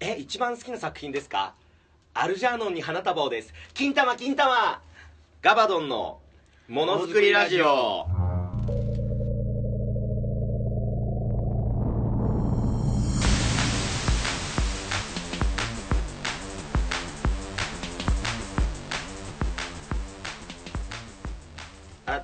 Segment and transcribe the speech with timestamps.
[0.00, 1.54] え一番好きな作品ですか？
[2.14, 3.52] アルジャーノンに花束をです。
[3.74, 4.82] 金玉金玉。
[5.42, 6.18] ガバドンの
[6.68, 8.25] ものづくりラジオ。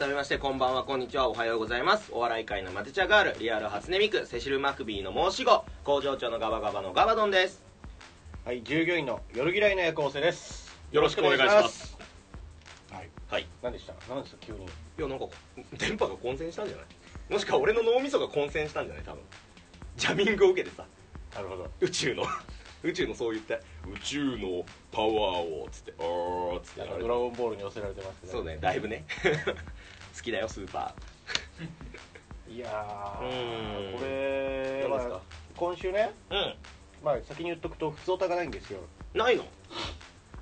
[0.03, 0.83] 改めましてこんばんは。
[0.83, 1.29] こんにちは。
[1.29, 2.11] おはようございます。
[2.13, 3.39] お笑い界のマテ茶ガール。
[3.39, 4.27] リアル初音ミク。
[4.27, 5.65] セシル・マクビーの申し子。
[5.85, 7.63] 工場長のガバガバのガバドンです。
[8.45, 10.77] はい、従業員の夜嫌いの夜行性です。
[10.91, 11.97] よろしくお願いします。
[12.91, 13.47] はい、はい。
[13.63, 13.95] 何でした？
[14.13, 14.41] 何ですか？
[14.41, 14.65] 急に。
[14.65, 14.67] い
[14.99, 15.27] やなんか
[15.79, 16.87] 電波が混戦したんじゃない？
[17.31, 19.05] もしくは俺の脳みそが混戦したんじゃない？
[19.05, 19.21] 多分。
[19.97, 20.85] ジャミングを受けてさ。
[21.33, 21.71] なるほど。
[21.81, 22.25] 宇宙の
[22.85, 28.33] 宇宙のそう言って宇宙のパワーをつっておーっつってドラゴンボールに寄せられてますけど。
[28.33, 29.05] そうねだいぶね。
[30.17, 30.95] 好きだよスーパ
[32.49, 32.69] いや
[33.21, 33.31] うーん。
[33.95, 35.15] ー、これ、何ですか？
[35.15, 35.21] まあ、
[35.57, 36.55] 今週ね、ー
[37.03, 38.81] まあ先に言っとくと、普通歌がないんですよ。
[39.15, 39.45] うんないの？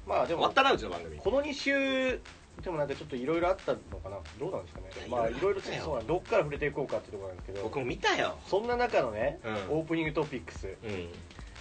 [0.07, 1.19] まあでも終わっ、たなうちの番組。
[1.19, 2.21] この2週、
[2.63, 4.19] でもなんかちょっといろいろあったのかな？
[4.39, 4.89] どうなんですかね？
[5.09, 8.39] まあいろいろそうなんどっから触れていこうかっていうところなんですけど、僕も見たよ。
[8.47, 9.79] そんな中のね、うん。
[9.79, 10.67] オープニングトピックス。
[10.67, 11.09] うん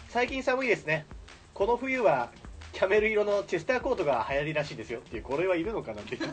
[0.10, 1.06] 最近寒いですね。
[1.54, 2.32] この冬は、
[2.74, 6.24] キャメル色のチェスターコートが流行りらしいですよっていう、これはいるのかなっていう。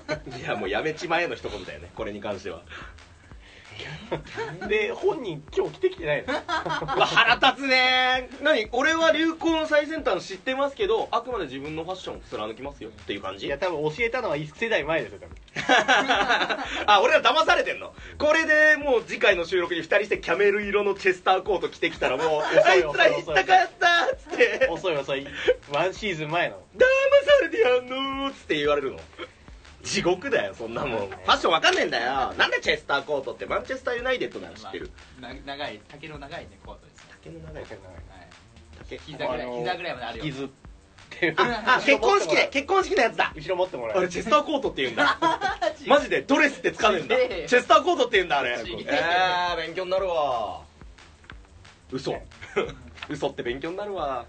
[0.41, 2.63] いやもうやめちまえの一言だよねこれに関しては
[4.69, 6.33] で本人今日着てきてないの。
[6.47, 8.29] 腹立つね。
[8.41, 8.69] ー何？
[8.73, 13.47] 俺は流行の最先端知ってますけどあくまで自分のファッションを貫きますよっていう感じ？
[13.47, 15.37] いや多分教えたのは1世代前ですよ多分。
[16.87, 17.95] あ俺ら騙されてんの？
[18.19, 24.69] これでもう次回の収録に2人してキャメル色のチェスターコート着てきたらもうあいつら言ったかったっつって。
[24.71, 25.27] 遅い遅い。
[25.73, 26.57] ワンシーズン前の。
[26.77, 29.01] 騙されてやんのーっつって言われるの
[29.87, 31.09] 地獄だよそんなもん。
[31.09, 32.35] ファッションわかんねえんだよ。
[32.35, 36.97] なんでチェスターコートってマンチェスターユナイテッドなら知ってるまあな長い丈の長いねコートです。
[36.99, 37.63] ね竹の長い。
[37.63, 38.99] はい。
[39.07, 40.49] 膝ぐらい膝ぐらいまであるよ引きずっ
[41.11, 43.33] てあ結婚式で結婚式のやつだ。
[43.35, 45.19] 後ろ持ってもらあえれチェスターコートって言うんだ。
[45.87, 47.17] マジでドレスって使うんだ。
[47.17, 47.49] ちげえよ。
[47.49, 48.51] チェスターコートって言うんだあれ。
[48.51, 50.63] えー勉強になるわ。
[51.93, 52.15] 嘘。
[53.09, 54.27] 嘘って勉強になるわ。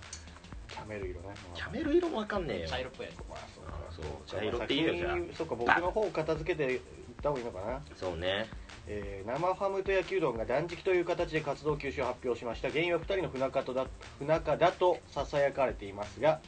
[0.69, 1.27] キャメル色ね。
[1.55, 2.67] キャメル色もわかんねえよ。
[2.69, 3.56] 茶色っぽいやつあ
[3.97, 5.17] そう茶色っていいよじゃあ。
[5.35, 6.79] そうか僕の方片付けていっ
[7.21, 7.81] た方がいいのかな。
[7.95, 8.47] そうね。
[8.87, 12.69] えー生ハムと焼きうどんが断食という形で活動休止を発表しました。
[12.69, 13.87] 原因は2人の不仲とだ
[14.19, 16.39] 不仲だとささやかれていますが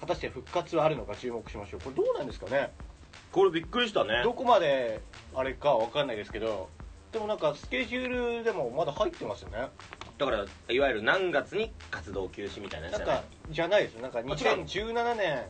[0.00, 1.80] 果たして復活はあるのか注目しましょう。
[1.80, 2.70] これどうなんですかね？
[3.32, 4.20] これびっくりしたね。
[4.22, 5.00] どこまで
[5.34, 6.68] あれかわかんないですけど
[7.12, 9.68] でもなんかスケジュールでもまだ入ってますよね。
[10.18, 13.94] だからいわゆる何月に活動休止みたいなやつじゃないなんかじゃないです。
[13.94, 15.42] よなんか違うの？2017年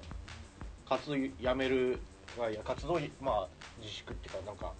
[0.88, 1.98] 活動やめる
[2.40, 3.48] あいや活動まあ
[3.80, 4.72] 自粛っていうかなんか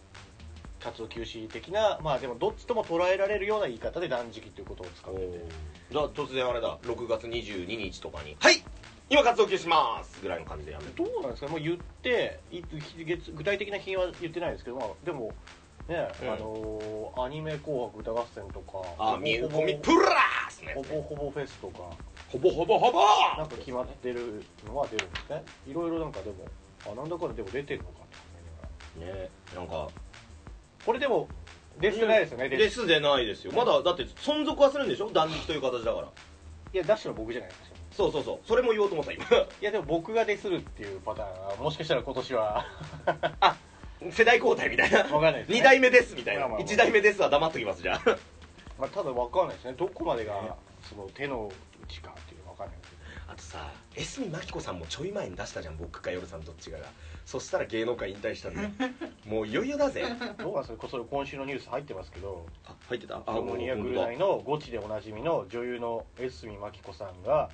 [0.80, 5.44] 活動休止的なまあでもどっちとも捉えられるような言い方で断食ということを使ってて。
[5.90, 6.78] じゃあ突然あれだ。
[6.84, 8.62] 6月22日とかにはい。
[9.10, 10.92] 今活動休止しますぐらいの感じでやめる。
[10.94, 15.32] どうなんですかもう言ってい日月具体的な日は言ってないですけど、まあ、でも
[15.88, 16.32] ね、うん。
[16.32, 20.16] あのーアニメ「紅白歌合戦」とかあほぼミューコほぼミプラ
[20.50, 20.74] スね。
[20.74, 21.90] ほぼほぼフェスとか
[22.30, 23.00] ほぼほぼほぼ。
[23.36, 25.42] なんか決まってるのは出るんですね。
[25.66, 26.36] いろいろなんかでも
[26.86, 28.04] あなんだかんだでも出てるのかと。
[28.96, 29.88] 思いながらねなんか。
[30.84, 31.28] これでも
[31.80, 33.52] 出してないですよね、レスでないですよ。
[33.52, 35.10] まだだって存続はするんでしょ？
[35.10, 36.08] 断食という形だから。
[36.74, 37.74] いや出したの僕じゃないですよ。
[37.90, 38.46] そうそうそう。
[38.46, 39.24] それも言おうと思った今。
[39.30, 42.66] いやでも僕がデスるっていうパターンはもしかしたら今年は。
[43.40, 43.56] あ
[44.10, 44.98] 世代交代みたいな。
[44.98, 46.42] わかんないです、ね、2代目ですみたいな。
[46.42, 46.68] まあまあまあ。
[46.68, 48.16] 1代目ですは黙っときますじゃあ。
[48.78, 49.72] まあ、ただわかんないですね。
[49.72, 51.50] どこまでがその手の
[51.88, 52.98] 内かっていうのわかんないけど。
[53.32, 56.86] あとさ江角真紀子さんもちょい前に出したじゃん僕か夜さんどっちかが。
[57.26, 58.70] そしたら芸能界引退したんだよ。
[59.28, 60.02] もういよいよだぜ。
[60.38, 60.88] どうなんですか？
[60.88, 62.46] それ今週のニュース入ってますけど。
[62.64, 63.16] あ入ってた？
[63.16, 67.50] ハーモニアグルナイのゴチでおなじみの女優の江角真紀子さんが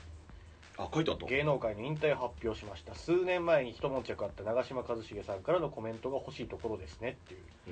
[0.77, 1.27] あ書いてあった？
[1.27, 2.95] 芸能界の引退を発表しました。
[2.95, 7.41] 数年前に一悶着あった長嶋一茂さんからのコメントが欲しいところですねっていう。
[7.69, 7.71] う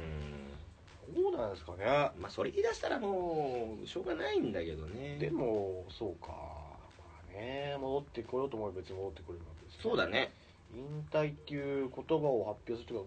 [1.20, 1.22] ん。
[1.22, 1.84] どうなんですかね？
[2.19, 5.19] まあそれ言い出したらもうしょうがないんだけどね。
[5.19, 6.32] でもそうか。
[6.32, 6.61] まあ
[7.32, 10.32] ね戻ってこようと思えば別に戻ってくれるわけですよそうだね。
[10.75, 13.06] 引退っていう言葉を発表するとか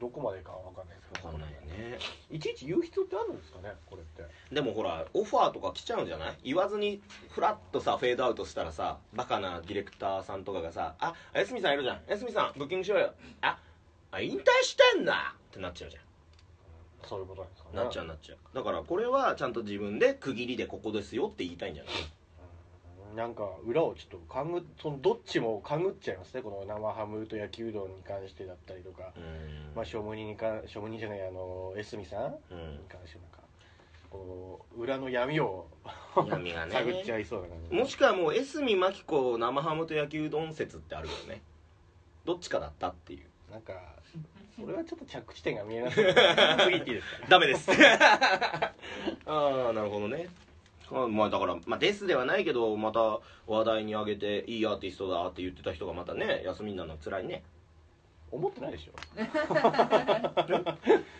[0.00, 1.28] どこまでかは分かんないですけど。
[1.28, 1.60] 分かんないよ
[1.92, 1.98] ね。
[2.30, 4.24] いちいち言う必要ってあるんですかねこれって。
[4.54, 6.36] でもほらオファーとか来ちゃうんじゃない？
[6.44, 12.00] 言わずにフラッとさフェードアウトしたらさバカなディレクターさんとかがさ「ああやすみさんいるじゃん。
[12.08, 13.12] やすみさんブッキングしようよ。
[13.42, 13.58] あ
[14.10, 16.02] あ引退してんだ!」ってなっちゃうじゃん。
[17.06, 17.76] そういうことなんですかね。
[17.76, 18.38] なっちゃうなっちゃう。
[18.54, 21.94] だからこれはちゃんと自分で区切りでここですよって言いたいんじゃない？
[21.94, 22.00] うん
[23.16, 29.74] なんか裏をちょっと勘ぐそのどっちも勘ぐっちゃいますねこの生ハムと焼きうどんに関してだったりとか、うん。
[29.74, 33.40] まあ、庶務人にか庶務人じゃないあの江角さんうんに関してなんか
[34.10, 35.66] この裏の闇を
[36.16, 36.72] 闇がね。
[36.72, 37.76] 探っちゃいそうな感じ。
[37.76, 41.42] もしくはもう江角真紀子生ハムと焼きうどん説ってあるよね。
[42.24, 43.52] どっちかだったっていう。
[43.52, 43.74] なんか
[44.58, 46.14] それはちょっと着地点が見えなくて
[46.64, 47.26] 次行っていいですか。
[47.28, 47.70] ダメです。
[49.26, 50.28] ああなるほどね
[50.92, 57.42] あまあだから、まあ、ですではないけどまた話題に上げていいアーティストだって言ってた人がまたね休みになるの辛いね。
[58.32, 58.92] 思ってないでしょ？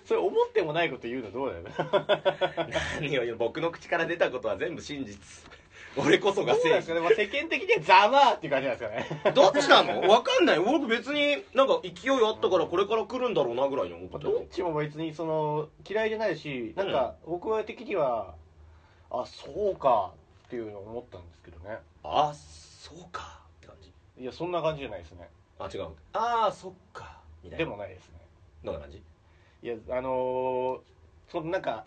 [0.05, 1.70] それ思ってもないこと言うのどうだよね？
[3.00, 5.19] 何を言う僕の口から出たことは全部真実。
[5.96, 6.87] 俺こそが正義。
[6.94, 9.32] ね、まあ、世間的にはざまーっていう感じなんですかね。
[9.34, 10.02] どっちなの？
[10.02, 10.61] わかんない。
[10.61, 11.93] 僕別になんか勢い
[12.25, 14.28] あったからこれから来るんだろうなぐらいに思ってた。
[14.28, 18.37] よどっちも別にその嫌いじゃないしなんか僕は的には
[19.11, 20.12] あそうか
[20.47, 21.79] っていうのを思ったんですけどね。
[22.05, 23.93] あそうかって感じ。
[24.23, 25.29] いやそんな感じじゃないですね。
[25.59, 27.65] あ違うああそっかみたいな。
[27.65, 28.21] でもないですね。
[28.65, 29.03] どんな感じ？
[29.62, 30.81] いやあのー
[31.29, 31.85] そのなんか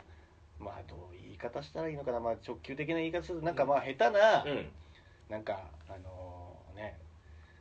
[0.59, 4.69] まあどう言い方したらいいのかな、まあ、直球的な言い方するとなんかまあ下手な、うん。
[5.29, 5.59] なんか
[5.89, 6.97] あのーね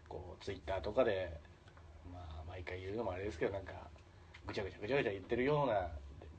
[0.09, 1.41] こうツイッターとかで
[2.13, 3.73] まあ毎回言うのもあれですけどなんか
[4.47, 5.89] ぐちゃぐちゃぐちゃぐちゃ言ってるような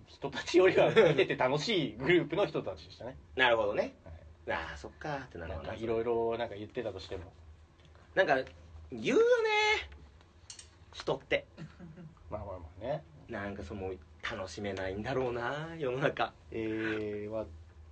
[0.08, 3.96] 人たちよりは見てて楽しいグループの人たちでしたね、 なるほどね。
[4.06, 4.12] は
[4.56, 4.58] い。
[4.58, 7.32] ああそっかってなるほどないろいろなんか言ってたとしても。
[8.16, 8.36] なんか
[8.92, 9.90] 言うよね
[10.94, 11.46] 人って。
[12.30, 13.04] まあまあまあね。
[13.30, 13.94] なんかその
[14.30, 16.34] 楽しめないんだろうな世の中。
[16.52, 17.46] えー、は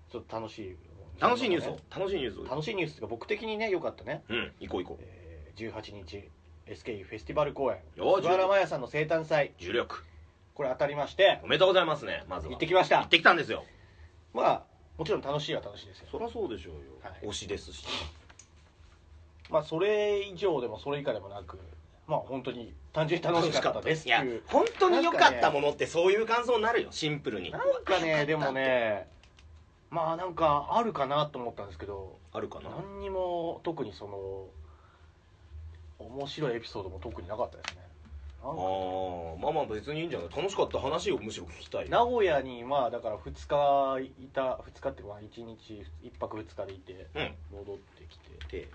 [0.09, 0.77] ちょっと楽しい
[1.19, 1.79] 楽しいニュースを？
[1.89, 2.45] 楽しいニュースを？
[2.45, 6.29] 楽しいニュースが僕的にね良かったね、うん行こう行こえー、18日
[6.67, 7.79] SKE フェスティバル公演。
[7.99, 9.47] お菅原麻也さんの生誕祭。
[9.47, 10.03] う重力
[10.61, 11.39] これ当たりまして。
[11.43, 12.51] おめでとうございますねまずは。
[12.51, 12.99] 行ってきました。
[12.99, 13.63] 行ってきたんですよ。
[14.31, 14.63] まあ
[14.95, 16.07] もちろん楽しいは楽しいですよ。
[16.11, 17.27] そりゃそうでしょうよ、はい。
[17.27, 17.83] 推しですし。
[19.49, 21.57] まあそれ以上でもそれ以下でもなく
[22.05, 27.49] まあ本当に単純に楽しかったですっていやいう本当に良かったものってそういう感想になるよシンプルに。
[27.49, 29.07] なんかねでもね
[29.89, 32.69] まあなんかあるかなと思ったんですけどあるかな？
[32.69, 34.45] 何にも特にその
[35.97, 37.80] 面白いエピソードも特になかったですね
[38.43, 38.55] あかあ
[39.39, 40.29] まあまあ別にいいんじゃない？
[40.35, 41.89] 楽しかった話をむしろ聞きたい。
[41.89, 47.35] 名古屋にまあだから2日いた2日っていうかまあ1日1泊2日でいてうん。
[47.51, 48.17] 戻ってき
[48.49, 48.61] て。
[48.63, 48.67] で？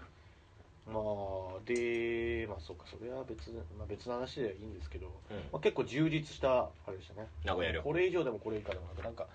[0.86, 5.36] まあでまあそうかそれは別,、まあ、別の話ではいいんですけど、うん。
[5.52, 7.26] まあ、結構充実したあれでしたね。
[7.44, 7.84] 名古屋旅行。
[7.84, 9.26] これ以上でもこれ以下でもなくなんか。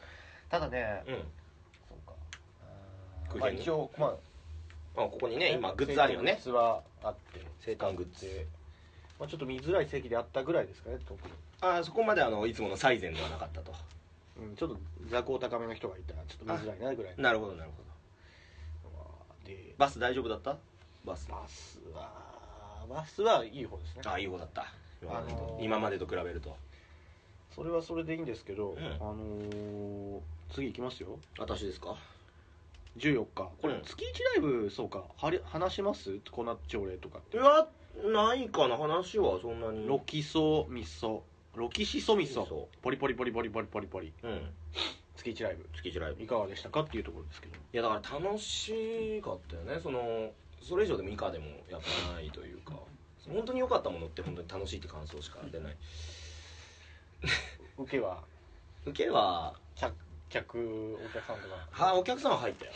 [0.49, 1.15] ただね、うん。
[1.15, 1.21] そ
[1.93, 2.13] うか。
[3.37, 4.15] まあ一応ま
[4.95, 6.35] ああここにね今グッズあるよね。
[6.35, 7.41] グッズはあって。
[7.59, 8.25] 生誕グッズ。
[8.25, 8.47] で、
[9.21, 11.31] まあ、ちょっと見づらい席であったぐらいですかね特に、
[11.61, 13.71] ああそこまであのいつもの最善ではなかったと。
[14.41, 14.77] うん、ちょっと
[15.11, 17.13] 座高高めの人がいたらちょっと見づらいなぐらい。
[17.17, 17.69] なるほどなる
[18.83, 18.97] ほど。
[18.97, 20.57] まあでバス大丈夫だった？
[21.05, 21.29] バス。
[21.29, 22.09] バスは
[22.89, 24.01] バスはいい方ですね。
[24.05, 24.65] ああいい方だった。
[25.03, 26.57] 今までと,、あのー今までと比べると。
[27.55, 28.77] それはそれでいいんですけど、ん。
[28.79, 30.19] あのー
[30.55, 31.19] 次行きますよ。
[31.37, 31.95] 私ですか
[32.97, 33.49] ？14日。
[33.61, 33.81] これうん。
[33.83, 36.17] 月1ライブそうかはり話します？
[36.31, 37.67] コナッチョレとかいや
[38.03, 39.87] ないかな話はそんなに。
[39.87, 41.21] ロキソ味噌
[41.55, 44.13] ロキシソ味噌味噌ポリポリポリポリポリポリポリ。
[44.23, 44.49] うん。
[45.17, 45.69] 月1ライブ。
[45.75, 46.21] 月一ライブ。
[46.21, 47.53] いいかがでしたかっていうところですけど。
[47.73, 49.79] やだから楽しかったよね。
[49.81, 50.31] その
[50.61, 52.73] それ以上でも以下でもやっぱないというか。
[53.27, 55.75] 本当に良かったものって本当に楽しいって感想しか出ない。
[57.77, 58.23] 受けは？
[58.85, 59.93] 受けは客
[60.29, 61.67] 客お客さんとか。
[61.69, 62.71] はお客さんは入ったよ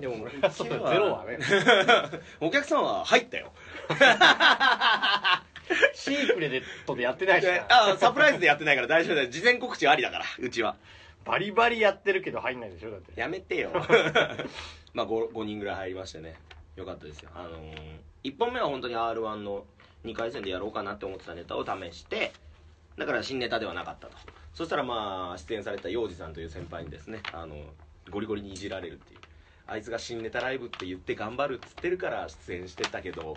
[0.00, 1.38] でも受けそうだゼロはね。
[2.40, 3.52] お客さんは入ったよ。
[5.94, 9.30] シークレットでやってないしあサプライズでやってないから大丈夫だよ。
[9.30, 10.76] 事前告知ありだからうちは。
[11.24, 13.18] バリバリやってるけど入んないでしょだって。
[13.18, 13.70] やめてよ。
[14.92, 16.36] まあ 5, 5人ぐらい入りましてね。
[16.76, 17.30] よかったですよ。
[17.34, 19.64] あのー、1本目は本当に r 1の
[20.04, 22.32] 2回戦でやろうかなって思ってたネタを試して
[22.98, 24.16] だから新ネタではなかったと。
[24.52, 27.56] そしたらまあ出演された洋二さんという先輩にですねあの
[28.10, 29.20] ゴリゴリにいじられるっていう
[29.66, 33.36] あいつが新ネタライブって言って頑張るっつってるから出演してたけど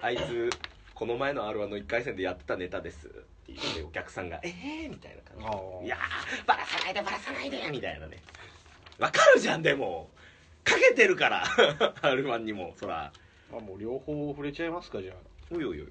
[0.00, 0.50] あいつ
[0.94, 3.16] この前の r 1の1回戦でやってたネタですって
[3.48, 5.86] 言ってお客さんが「ええー!」みたいな感じ。
[5.86, 8.22] いやーバラさないでバラさないでみたいなね。
[8.98, 10.10] わかるじゃんでも。
[10.64, 11.44] かけてるから
[12.02, 13.12] r 1にもそら。
[13.52, 15.14] まあもう両方触れちゃいますかじゃ
[15.52, 15.88] おいおいおい。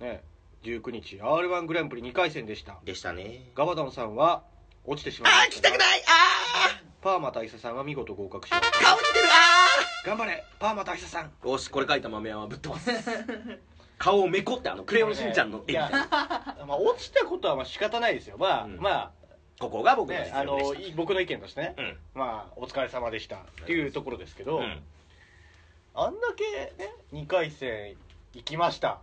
[0.00, 0.22] あね
[0.64, 2.78] 19日 r 1グランプリ2回戦でした。
[2.84, 3.50] でしたね。
[3.54, 4.42] ガバドンさんは
[4.84, 5.76] 落ちてしまいましたが。
[5.76, 6.02] 聞きたくない！
[6.08, 9.26] あパーマ大佐さんは見事合格しましーた顔似てる。
[9.28, 11.30] あ頑張れパーマ大佐さん。
[11.42, 12.90] ーよしこれ書いた豆山ぶっ飛ばす。
[13.98, 16.08] 顔をめこってあのクレヨンしんちゃんの絵みたいな。
[16.66, 18.36] まあ落ちたことはまあ仕方ないですよ。
[18.36, 18.80] まあ、うん。
[18.80, 19.12] ま
[19.60, 20.88] ここがあ僕の実ねあの力でした。
[20.88, 21.98] い僕の意見としてね、うん。
[22.14, 23.36] まあお疲れ様でした。
[23.36, 24.82] っていうところですけど、うん。
[25.94, 27.96] あんだけね2回戦
[28.34, 28.98] 行きました。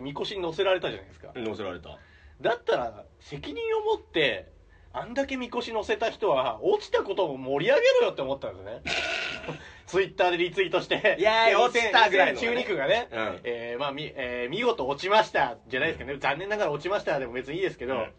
[0.00, 1.98] みこしに乗せられたじゃないですか、うん乗せられた。
[2.40, 4.51] だったら責任を持って
[4.94, 8.82] あんだけみこし乗せた人は落ちたことを盛り上げろよって思ったんですね。
[9.86, 13.40] ツイッターでリツイートしていやー落ちたぐらいね中肉がね、うん。
[13.44, 15.56] えーまあみえー見事落ちました。
[15.66, 18.12] じゃないですけどね、残念ながら落ちましたでも別にいいですけど、うん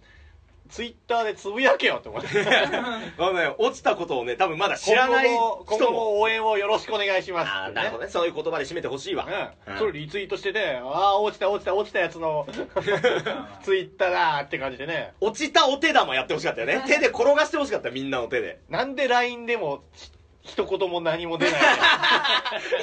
[0.69, 2.27] ツイッターでつぶやけよって思って。
[2.77, 8.09] あのね落ちたことをね多分まだ知らない今後も今後人もも応援をよろしくお願いしますああなるほどね。
[8.09, 9.27] そういう言葉で締めてほしいわ。
[9.67, 9.73] うん。
[9.73, 9.79] うん。
[9.79, 12.47] それリツイートしてねああ落ちた落ちた落ちたやつの
[13.63, 15.13] ツイッターだーって感じでね。
[15.21, 16.83] 落ちたお手玉やってほしかったよね。
[16.87, 18.59] 手で転がしてほしかったみんなの手で。
[18.69, 20.11] なんで LINE でもひ
[20.43, 21.61] 一言も何も出ない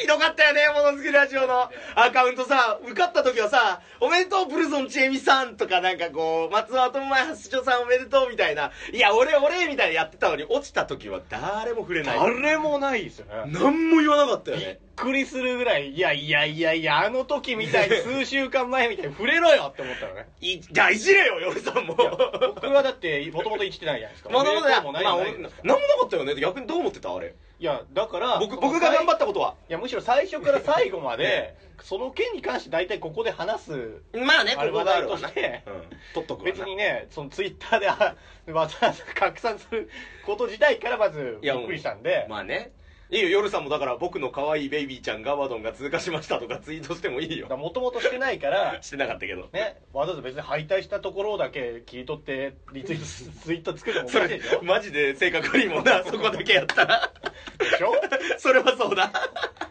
[0.00, 12.18] ひどかったよね、ものづくりラジオのアカウントさ、受かった時はさ、おめでとう、ブルゾンちえみさんとかなんかこう、松尾後前発祥さんおめでとうみたいな、いや、俺俺みたいなやってたのに、落ちた時は誰も触れない。
[12.18, 14.78] 誰もないですよね何も言わなかったよね。
[15.00, 21.96] くりするぐらいいやいやいやいやあの時みたいに 数週間前みたいに触れろよって思ったのねい、じゃあいじれよ、夜さんも。
[21.98, 24.82] いや僕はだってもともと生きてないじゃないですかまあ、なんもない。
[24.82, 26.34] もなないですか俺なんもなかったよね。
[26.36, 27.34] 逆にどう思ってたあれ。
[27.58, 29.54] いやだから僕、僕が頑張ったことは。
[29.68, 35.28] いやむしろ最初から最後まで その件に関して大体ここで話すまあね、こあれこがあるわな。
[35.28, 35.82] 話題としてうん。
[36.14, 38.14] 取っとくわな別にねそのツイッターであ
[38.46, 39.90] わざわざ拡散する
[40.26, 42.72] こと自体からまずいやびっくりしたんでまあね。
[43.12, 47.48] いいよ、夜さんもだから僕の可愛いベイビーちゃんガバドンが通過しましたとか ツイートしてもいいよ。
[47.56, 49.48] もともとしてないから してなかったけど。
[49.52, 57.10] ねわざわざ別に敗退したところだけ切り取ってリツイートす ツイート作るのもおかしいでしょ、マジで性格悪いもんな、そこだけやったら。
[57.58, 57.92] でしょ？
[58.38, 59.10] それはそうだ。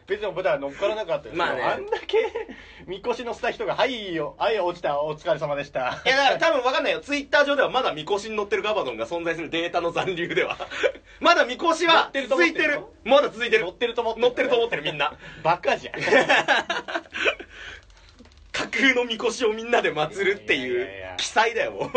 [0.10, 2.18] 別に僕ら乗っからなかったですけど、まあねあんだけ
[2.88, 7.00] みこし乗せた人が「はいよはい落ちたお疲れ様でしたいや、だから多分わかんないよ。
[7.00, 10.58] ツイッター上ではまだみこしに乗ってるガバドンが存在するデータの残留では。
[11.22, 12.82] まだみこしは続いてる。
[13.04, 13.66] まだ続いてる。
[13.66, 15.14] 乗ってると思って乗ってると思ってるみんな。
[15.44, 15.96] バカじゃん
[18.52, 21.92] 架空のみこしをみんなで祀るっていう記載だよ、もう。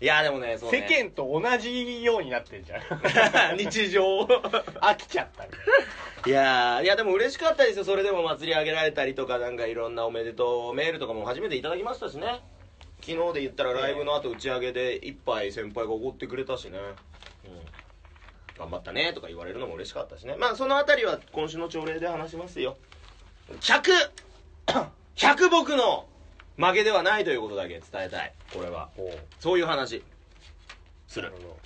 [0.00, 0.86] いや、でもね、そう世ね。
[1.04, 2.80] 間と同じようになってんじゃん
[3.56, 4.24] 日常。
[4.24, 5.60] 飽きちゃったみたい
[6.26, 7.84] いやー、いやでも嬉しかったですよ。
[7.84, 12.40] それでも祭り上げられたりとか、なんかいろんなおめでとうメールとかも初めていただきましたしね。
[13.00, 16.78] 昨日で言ったらライブの後打ち上げで一杯先輩がおごってくれたしね。
[16.78, 17.60] うん。
[18.58, 20.34] 頑張ったねとか言われるのも嬉しかったしね。
[20.36, 22.76] まあそのあたりは今週の朝礼で話しますよ。
[23.60, 23.82] 100!
[25.16, 26.06] 100僕の
[26.56, 28.32] 負けではないということだけ伝えたい。
[28.52, 28.88] これは。
[28.96, 29.04] な
[29.40, 30.02] そういう話。
[31.08, 31.42] するなる。
[31.42, 31.56] ほど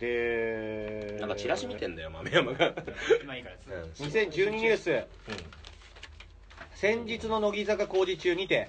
[0.00, 2.72] でなんかチラシ見てんだよ、豆山が。
[3.22, 5.06] 今いいからですうん2012ニュースうん。
[6.74, 8.68] 先日の乃木坂工事中にて。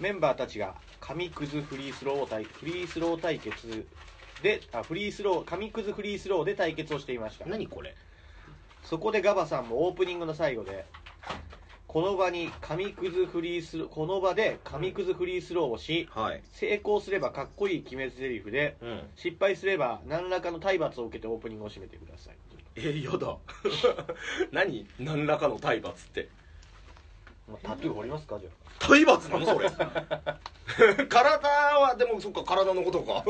[0.00, 3.86] メンバーたちが紙くずフリースロー対フリースロー対決
[4.42, 7.94] であフリースロー紙くずフリースローで対決をしていました何これ
[8.82, 10.86] そこでガバさんもオープニングの最後で
[11.90, 16.42] この場に紙くずフリースローこの場で紙くずフリースローをしはい。
[16.52, 19.00] 成功すればかっこいい決め台詞でうん。
[19.16, 22.34] 失敗すれば何らかの体罰を受けてオープニングを締めてください。
[22.76, 23.36] えやだ。
[24.52, 24.86] 何？
[25.00, 26.28] 何らかの体罰って。
[27.48, 29.46] まあタトゥー彫りますかじゃ体罰なの？
[29.46, 29.68] それ。
[31.10, 33.24] 体はでもそっか体のことか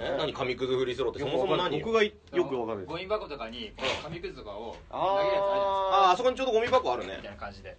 [0.00, 1.80] え何紙くず振りすろってあそもそも何？
[1.80, 5.46] 僕がよくわかんないゴミ箱とかに紙くずとかを投げるやつあるじゃないですか。
[6.08, 7.76] ああそこにちょうどゴミ箱あるみたいねな感じで。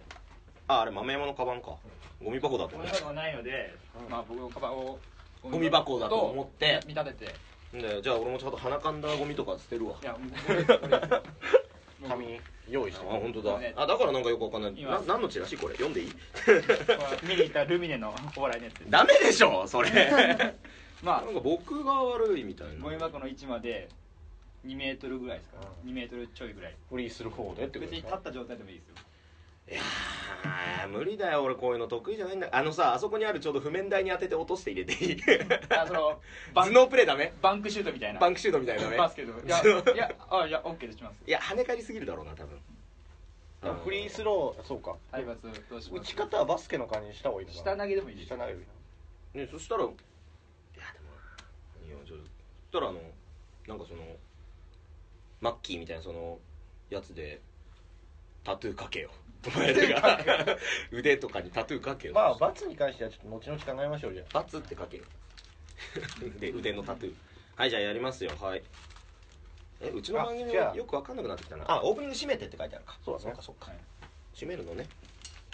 [0.68, 1.76] ああれ豆山のカバンか。
[2.22, 3.74] ゴミ箱だと思ゴミ箱がないので、
[4.10, 4.98] まあ僕のカバンを
[5.42, 6.80] ゴミ箱だと思って。
[6.86, 7.34] 見立てて。
[7.74, 9.94] うでじゃあ俺もちょっと鼻かんだゴミとか捨てるわ。
[10.02, 10.20] いやもう
[12.08, 13.06] 紙用意して。
[13.06, 13.58] あ本当だ。
[13.58, 14.74] ねあだからなんかよくわかんない。
[15.06, 15.74] 何のチラシこれ？
[15.74, 16.12] 読んでいい？
[17.26, 19.90] 見に行ったルミネのお笑いのやつダメでしょそれ
[21.02, 22.80] まなんか僕が悪いみたいあな。
[22.80, 23.88] ゴミ箱の位置まで
[24.66, 26.74] 2メートルぐらいですか、う2メートルちょいぐらい。
[26.90, 28.06] フリーする方でってことですか？
[28.06, 28.94] 別に立った状態でもいいですよ。
[29.70, 32.48] いやー無理だよ俺こういうの得意じゃないんだ。
[32.50, 35.16] あのさあそこにあるちょうど譜面台に当てて落として入れていい？
[35.70, 36.20] あその
[36.52, 37.32] バ 頭ン脳プレイダメ？
[37.40, 38.18] バンクシュートみたいな。
[38.20, 38.96] バンクシュートみたいなね。
[38.96, 39.60] バスケットいや
[39.94, 41.22] いやあいやオッケーとします。
[41.26, 42.58] いや跳ね返りすぎるだろうな多分。
[43.62, 44.96] あフリースローそうか。
[45.12, 45.90] 体罰どうします？
[45.92, 48.28] 打ち方はバスケの感じにした方がいいのか下投げでもいいです。
[48.28, 48.66] 下投げる
[49.34, 49.96] ねそしたらいやで
[51.86, 52.18] もいやちょっ
[52.70, 53.00] とそしたらあの
[53.66, 54.02] なんかその
[55.40, 56.38] マッキーみたいなその
[56.90, 57.40] やつで
[58.44, 59.10] タトゥーかけよ
[59.46, 60.18] お前らが。
[60.90, 65.04] 腕とかにタトゥーかけよまあ罰に関してはちょっと後々考えましょうじゃバツってかけよ
[66.38, 67.14] で腕のタトゥー。
[67.56, 68.30] はいじゃあやりますよ。
[68.40, 68.62] はい。
[69.80, 71.64] えうちの番組はよく分かんなくなってきたな。
[71.70, 72.98] あオープニング閉めてって書いてあるか。
[73.04, 73.24] そうだね。
[73.24, 73.72] そうかそうか。
[74.34, 74.86] 閉めるのね。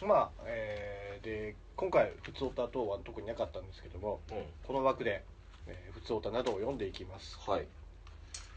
[0.02, 4.44] あまあえーで今回「ふつおた」等は特になかったんですけどもうん。
[4.66, 5.24] この枠で
[5.66, 7.38] 「えーふつおた」などを読んでいきます。
[7.48, 7.66] はい。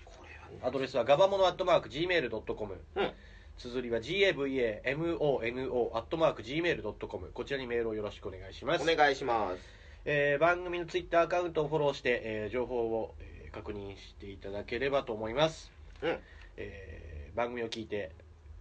[0.05, 0.59] これはね。
[0.61, 3.11] アドレスはガバモノアットマーク Gmail.com うん。
[3.57, 8.89] 綴りは GAVAMONO アットマーク Gmail.com こちらにメールをよろしくお願いします。
[8.89, 9.59] お願いします。
[10.05, 16.19] えー番組のツイッターアカウントをフォローして、えー情報を、えー確認していただければと思います、うん。
[16.57, 18.11] えー番組を聞いて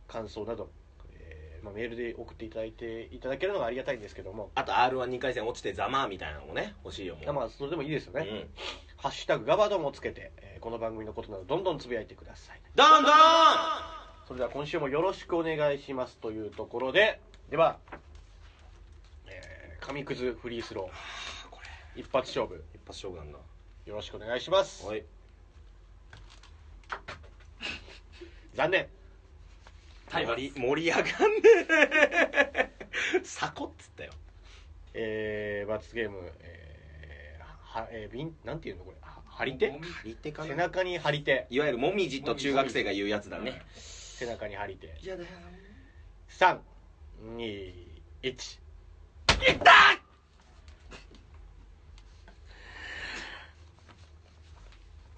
[0.09, 0.71] 感想など、
[1.59, 7.33] えーまあ、メールで送っていただいていただけるのがありがたいんですけども、あと r 1 2回戦落ちてざまあみたいなのもね欲しいよもう。
[7.35, 8.49] まあそれでもいいですよね、うん。
[8.97, 12.61] ハッシュタグガバドンをつけて、えーこの番組のことなどどんどんつぶやいてください。
[12.75, 13.13] どんどん！
[14.27, 17.79] それでは今週もよろしくお願いしますというところででは、
[19.29, 20.91] えー、紙くずフリースロ
[21.51, 22.55] こー一発勝負。
[22.55, 23.39] れ一発勝負なんだ。
[23.87, 24.85] よろしくお願いします。
[24.85, 25.05] はい。
[28.55, 28.89] 残念
[30.11, 31.11] 盛り盛り上がんね
[31.71, 32.71] え。
[33.23, 34.13] サコっつったよ。
[34.95, 37.45] えー、罰ゲーム、えー、
[37.81, 39.71] は、えー、ビン、なんていうのこれ、は張り手？
[39.71, 41.47] 張り手か背な中に張り手。
[41.51, 43.63] いわゆるもみじと中学生が言うやつだね。
[43.75, 44.97] 背中に張り手。
[45.03, 45.23] 嫌だ。
[45.23, 45.29] よ
[46.29, 46.61] 三、
[47.37, 47.73] 二、
[48.23, 48.29] 一。
[48.29, 49.73] いった！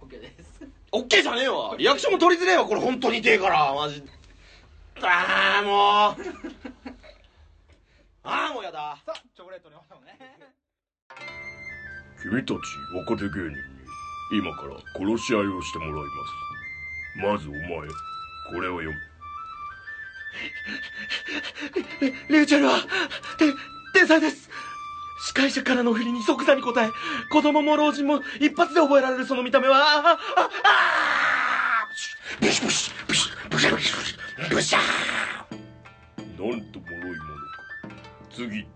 [0.03, 0.69] オッケーです。
[0.93, 1.75] オッケーじゃねえわ。
[1.79, 2.67] リアクションも取りづれえわ。
[2.67, 3.73] これ本当に痛えから。
[3.73, 4.03] マジ
[5.03, 6.23] ああもう。
[8.23, 8.99] ああもうやだ。
[9.05, 10.19] さあチョコレートにおうね。
[12.23, 12.59] 君たち
[13.09, 13.57] 若手芸人に
[14.33, 17.39] 今から殺し合いをしてもらいます。
[17.39, 18.95] まずお前これを読む。
[22.29, 22.79] リュウチェルは
[23.39, 23.55] て
[23.95, 24.51] 天才です。
[25.23, 26.91] 司会者からの振りに即座に答え
[27.31, 30.19] 子供も老人も一発で覚えられるその見た目はああああ
[32.41, 34.00] ブシブシブシブシブシブシ
[34.51, 37.97] ブシャーなんと脆いものか
[38.35, 38.67] 次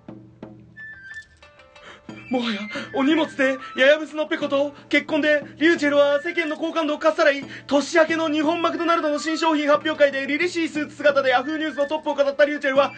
[2.31, 2.61] もはや
[2.94, 12.92] お荷物でややぶすのペコと結婚でリュウチェルは世間の好感度をかっさらい年明けの日本マクドナルドの新商品発表会で凛々しいスーツ姿でヤフーニュースのトップを飾ったリュウチェルは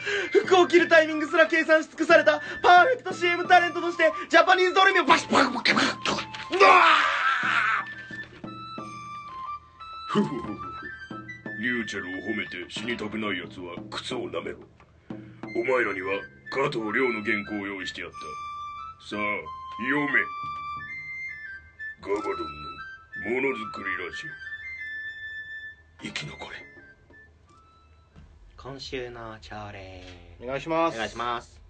[0.44, 6.82] 服を着るタイミングすら計算し尽くされたパーフェクト CM タレントとしてジャパニーズドリームをバシッバシバシバシうわ
[10.08, 10.65] ふふふふ
[11.66, 14.58] リューチェルを褒めて死にたくない奴は靴を舐めろ。
[15.10, 16.12] お前らには
[16.52, 18.16] 加藤亮の原稿を用意してやった。
[19.10, 19.20] さあ
[19.90, 20.06] 読め。
[22.02, 24.28] ガバドンのものづくりラジ
[26.02, 26.56] オ生き残れ。
[28.56, 30.04] 今週の朝礼
[30.40, 30.94] お願いします。
[30.94, 31.60] お願いします。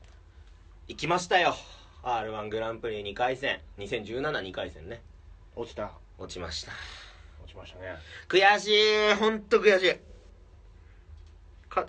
[0.88, 1.56] 行きましたよ。
[2.02, 3.61] r 1グランプリ2回戦。
[3.78, 5.00] 20172回戦ね。
[5.54, 5.92] 落ちた。
[6.18, 6.72] 落ちました
[7.57, 7.97] 落ちましたね。
[8.29, 9.14] 悔しい。
[9.14, 9.97] 本当悔しい。
[11.69, 11.87] か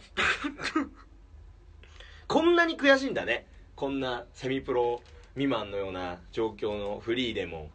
[2.27, 3.45] こんなに悔しいんだね。
[3.75, 5.01] こんなセミプロ
[5.33, 7.69] 未満のような状況のフリーでも。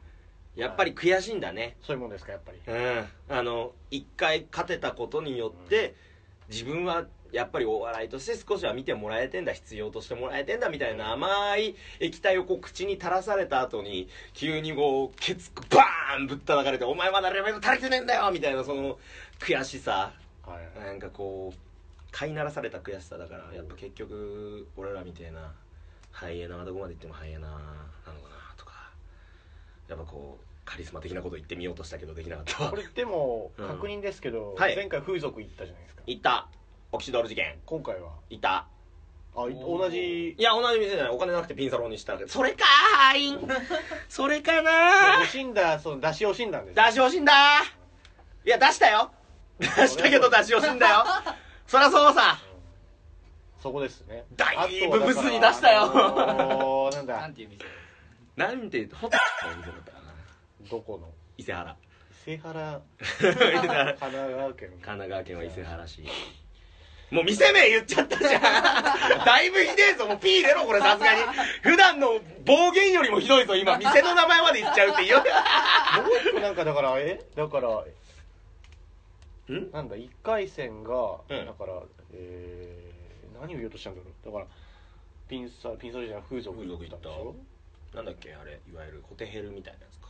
[0.54, 1.76] やっぱり悔しいんだね。
[1.82, 2.58] そういうもんですか、やっぱり。
[2.66, 3.08] うん。
[3.28, 5.94] あの一回勝てたことによって
[6.50, 18.98] 自分はやっぱりお笑いとして少しは見てもらえてんだ必要としてもらえてんだみたいな甘い液体をこう口に垂らされた後に急にこうケツバーンぶったたかれて「お前まだレベル足りてねえんだよ!」みたいなその
[19.40, 20.12] 悔しさ
[20.46, 20.78] はい。
[20.78, 21.58] なんかこう
[22.10, 25.54] 飼いならされた悔しさだからやっぱ結局俺らみたいな
[26.10, 27.62] ハイエナはどこまで行ってもハイエナなのか
[28.06, 28.90] なとか
[29.88, 36.02] やっぱこうカリスマ的なこと言ってみようとしたけどできなかったわこれでも、うん確認ですけど、はい前回風俗行ったじゃないですか。
[36.06, 36.48] いた
[36.92, 37.58] オキシドール事件。
[37.64, 38.10] 今回は？
[38.28, 38.66] いた。
[39.34, 40.34] あ、い同じ？
[40.38, 41.12] い、や同じ店じゃない。
[41.12, 42.24] お金なくてピンサロンにしたけ。
[42.24, 43.30] どそれかーい。
[43.32, 43.40] ん
[44.10, 46.74] それかな惜しんだ、その出し惜しんだんです。
[46.76, 47.64] 出し惜しんだい
[48.44, 49.10] や出したよ。
[49.58, 51.04] 出したけど出し惜しんだよ。
[51.66, 52.38] そりゃそうさ。
[53.62, 54.24] そこですね。
[54.36, 55.82] だいぶブスに出したよ。
[55.84, 57.16] あのーなんだ？
[57.22, 57.64] なん、ていう店？
[58.36, 59.70] なんてホテルの店？
[59.72, 60.12] だったかな。
[60.70, 61.08] どこの？
[61.38, 61.74] 伊勢原。
[62.26, 62.82] 伊勢原、
[63.18, 63.56] 神 神
[63.96, 64.70] 奈川県。
[64.82, 66.04] 奈川県は伊勢原市
[67.12, 68.42] もう店名言っちゃったじゃん。
[69.24, 71.20] だいぶひでえぞもう P 入れろこれさすがに。
[71.62, 75.16] 普段の暴言よりもひどいぞ今店の名前まで言っちゃうっていう。
[75.16, 75.24] もう
[76.30, 77.22] 一個なんかだから、え？
[77.36, 77.68] だから、
[79.54, 79.70] ん？
[79.72, 81.46] なんだ、一回戦が、うん。
[81.46, 81.82] だから、
[82.14, 84.14] えー、何を言おうとしたんだろう。
[84.26, 84.46] だから、
[85.28, 87.36] ピンサ、ピンサロじゃない、風俗風俗行ったでしょ？
[87.94, 90.08] なんだっけあれいわゆるホテヘルみたいなやつか。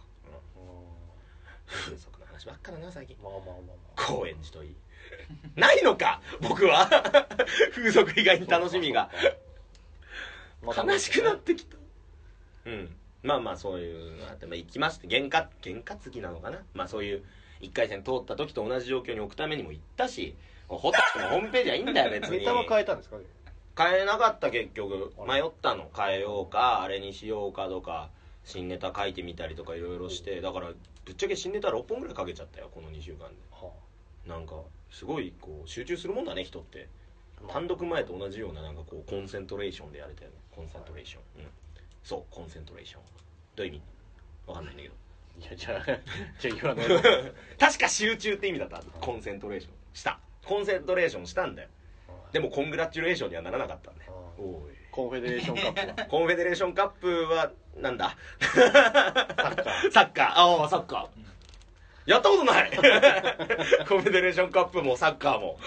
[1.66, 3.16] 風俗の話ばっかだな最近。
[3.20, 4.02] まあまあまあまあ。
[4.06, 4.76] 高円寺といい
[5.56, 6.88] ないのか僕は。
[7.74, 9.10] 風俗以外に楽しみが。
[10.64, 11.76] 悲しくなってきた。
[12.66, 12.96] うん。
[13.22, 16.62] まあまあそういうのあって、まあ、行きまして験担験担ぎなのかな。
[16.74, 17.24] まあそういう
[17.60, 20.34] 1回戦通った時と同じ状況に置くためにも行ったし
[20.68, 22.38] ホタルのホームページはいいんだよ 別に。
[22.38, 23.18] ネタは変えたんですか？
[23.18, 23.24] ね
[23.78, 25.12] 変えなかった結局。
[25.26, 25.90] 迷ったの。
[25.96, 28.10] 変えようかあれにしようかとか
[28.44, 30.68] 新ネタ書いてみたりとかいろいろしてだから
[31.04, 33.34] ぶっちゃけ新ネタ6本ぐらいかけちゃったよこの2週間で。
[33.52, 33.70] は
[34.26, 34.54] なんか
[34.90, 36.88] すごいこう集中するもんだね人って。
[37.48, 37.52] あ。
[37.52, 40.36] 単独前と同じようななんかこうコンセントレーションでやれたよね。
[40.54, 41.50] コンセントレーション、うん、
[42.04, 43.00] そうコンセントレーション。
[43.56, 43.82] どういう意味？
[44.46, 44.94] わかんないんだけど。
[45.40, 45.84] いやじゃあ
[46.38, 49.72] じゃあ言わないで確か集中って意味だった concentration。
[49.94, 50.18] した。
[50.44, 51.68] concentration したんだよ。
[52.32, 54.12] でも congratulation にはならなかったんだよ。
[54.90, 56.06] コンフェデレーションカップは。
[56.08, 58.16] コンフェデレーションカップはなんだ？
[58.40, 59.90] サッカー。
[59.92, 60.26] サッカー。
[60.34, 61.08] ああサッカー
[62.06, 62.70] やったことない。
[63.88, 65.58] コンフェデレーションカップもサッカーも。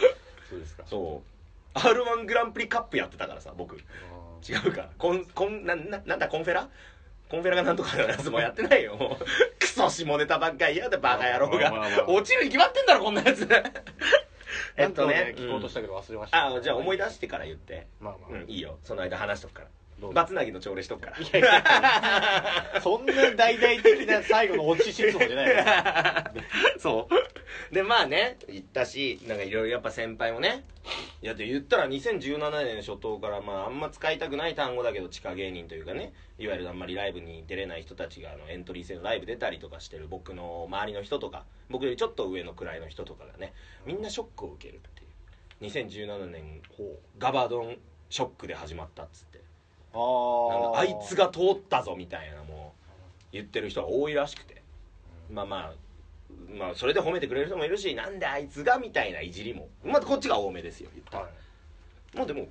[0.49, 0.83] そうですか。
[0.85, 1.79] そう。
[1.79, 3.75] r 1グランプリカップやってたからさ僕。
[3.77, 4.89] 違うか。
[4.97, 6.69] コンコンなななんだコンフェラ？
[7.29, 8.95] コンフェラがなんとかのやつもやってないよ。
[8.95, 9.25] もう
[9.59, 13.47] クソ下ネタばっかりやでバカ野郎まあまあまあが落ちるに決まってんだろこんなやつ。
[13.51, 13.63] え
[14.77, 16.55] えっっとね聞こうとしたけど忘れました。
[16.55, 17.87] あじゃあ思い出してから言って。
[17.99, 18.39] まあまあ。
[18.41, 18.77] うんいいよ。
[18.83, 19.67] その間話しとくから
[20.13, 21.17] バツナギの朝礼しとくから。
[21.17, 22.81] いやいやいや。
[22.81, 25.55] そんな大々的な最後のオチ質問じゃないよ。
[26.77, 27.73] そう。
[27.73, 30.65] でまあね言ったしなんかいろいろやっぱ先輩もね
[31.21, 43.53] いやで言ったら2017年初頭からまああんま使いたくない単語だけど地下芸人というかねいわゆるあんまりライブに出れない人たちがあのエントリー戦ライブ出たりとかしてる僕の周りの人とか僕よりちょっと上の位の人とかがね
[43.85, 45.05] みんなショックを受けるっていう。
[45.61, 46.61] 2017年
[47.17, 47.77] ガバドン
[48.09, 49.34] ショックで始まったっつって。
[49.34, 49.34] あ
[49.95, 52.81] なんあかあいつが通ったぞみたいなもう
[53.31, 54.61] 言ってる人が多いらしくて。
[55.31, 55.73] まあまあ
[56.57, 59.69] まあそれで褒めてくれる人もいるしなんであいつがみたいないじりも。
[59.83, 61.33] まあこっちが多めですよ言ったら、はい。
[62.15, 62.47] まあでも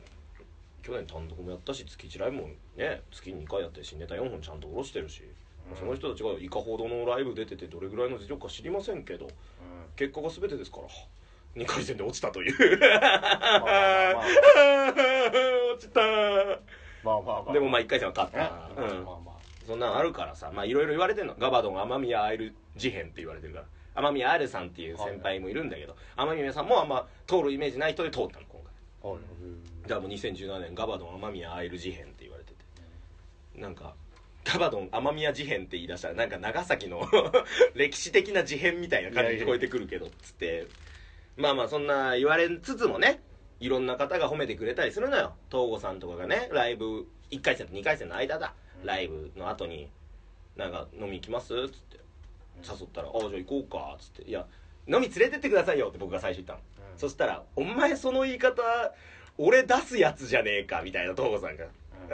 [0.82, 5.22] 去年単独もやったし月1ライブもね月に2回やって新ネタ4本ちゃんと下ろしてるし、
[5.68, 9.28] まあその人たちがいかほどのライブ出ててどれぐらいの実力か知りませんけど
[9.96, 12.52] 結果が全てですから2回戦で落ちたという。
[15.72, 16.00] 落ちた
[17.52, 18.88] でもまあ1回戦は勝っねた、うん。
[18.88, 19.34] まあまあまあ。
[19.66, 20.50] そんなのあるからさ。
[20.52, 21.34] まあいろいろ言われてんの。
[21.38, 23.66] ガバドン雨宮アイル事変って言われてるから。
[23.96, 28.60] 雨宮アイルさんっていう先輩もいるんだけど雨宮さんもあんま通るイメージない人で通ったの今
[29.02, 29.12] 回。
[29.12, 29.20] はい。
[29.82, 33.60] だからもう2017年ガバドン雨宮アイル事変って言われてて。
[33.60, 33.94] なんか
[34.44, 37.08] ガバドン雨宮事変って言い出したらなんか長崎の
[37.74, 40.66] 歴史的な事変みたいな感じに聞こえてくるけどつって。
[41.36, 43.20] まあまあそんな言われつつもね
[43.64, 45.32] いろんな方が褒めてくれたりするのよ。
[45.50, 48.52] 東郷さんとかがねライブ1回戦と2回戦の間だ。
[48.84, 49.88] ライブの後に
[50.54, 51.54] なんか飲み行きます？
[51.54, 51.98] っつって。
[52.62, 54.46] 誘ったら「ああじゃあ行こうか」っつって「いや
[54.86, 56.58] 飲み連れてってくださいよ」って僕が最初言ったの、
[56.92, 56.98] うん。
[56.98, 58.62] そしたら「お前その言い方
[59.38, 61.64] 俺出すやつじゃねえか」みたいな東郷さんが、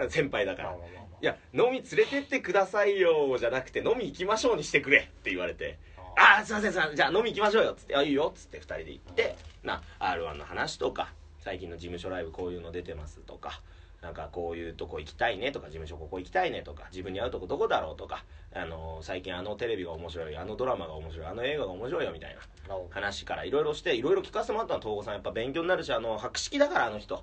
[0.02, 0.10] うん。
[0.10, 0.68] 先輩だから。
[0.70, 1.18] まあまあまあまあ。
[1.20, 3.36] いや飲み連れてってくださいよ。
[3.38, 4.98] じゃなくて飲み行きましょうにしてくれ。
[4.98, 5.78] って言われて。
[6.16, 6.96] ああすいませんすいません。
[6.96, 7.72] じゃあ飲み行きましょうよ。
[7.72, 7.96] っつって。
[7.96, 8.32] あいいよ。
[8.34, 9.36] っつって2人で行って。
[9.64, 13.60] な r 1の話とか最近の事務所ライブこういうの出てますとか
[14.02, 18.24] なんかこういうとこ行きたいねとか事務所ここ行きたいねとか自分に合うとこどこだろうとか
[18.54, 22.36] あの最近あのテレビが面白いあのドラマが面白いあの映画が面白いよみたい
[22.68, 25.14] な話からいろいろしていろいろ聞かせてもらったの東郷さん。
[25.14, 27.22] やっぱ勉強になるしあの博識だからあの人。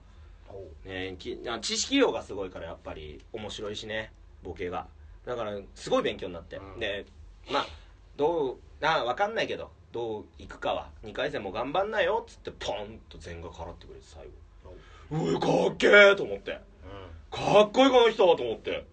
[0.85, 4.11] ね、きあ知識量がすごいからやっぱり面白いしね
[4.43, 4.87] ボケが。
[5.25, 6.79] だからすごい勉強になって、うん。
[6.79, 7.05] で
[7.51, 7.67] まあ
[8.15, 14.37] どうあ分かんないけどどういくかは2回戦も頑張んなよっつってポンと全額払ってくれて最後。
[15.09, 16.51] うわかっけえと思って。
[16.51, 18.85] うかっこいいこの人と思って。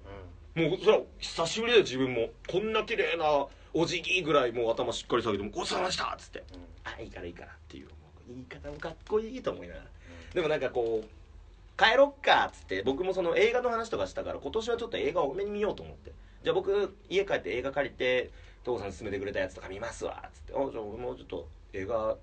[0.55, 2.31] もうそれは久しぶりだよ自分も。
[2.49, 6.39] こんな綺麗なお辞儀ぐらいもう頭しっかり下げてもごちそうさまでしたっつって。
[6.39, 6.61] うん。
[6.85, 7.87] あいいからいいからっていう。
[7.87, 7.93] も
[8.29, 9.87] う言い方もかっこいいと思いながら。
[10.33, 16.13] でもなんかこう帰ろっかっつって僕もその映画の話とかしたから今年はちょっと映画多めに見ようと思って。
[16.45, 18.31] じゃあ僕家帰って映画借りて
[18.65, 22.17] 父さん勧めてくれたやつとか見ますわっつってあじゃあ俺もちょっと映画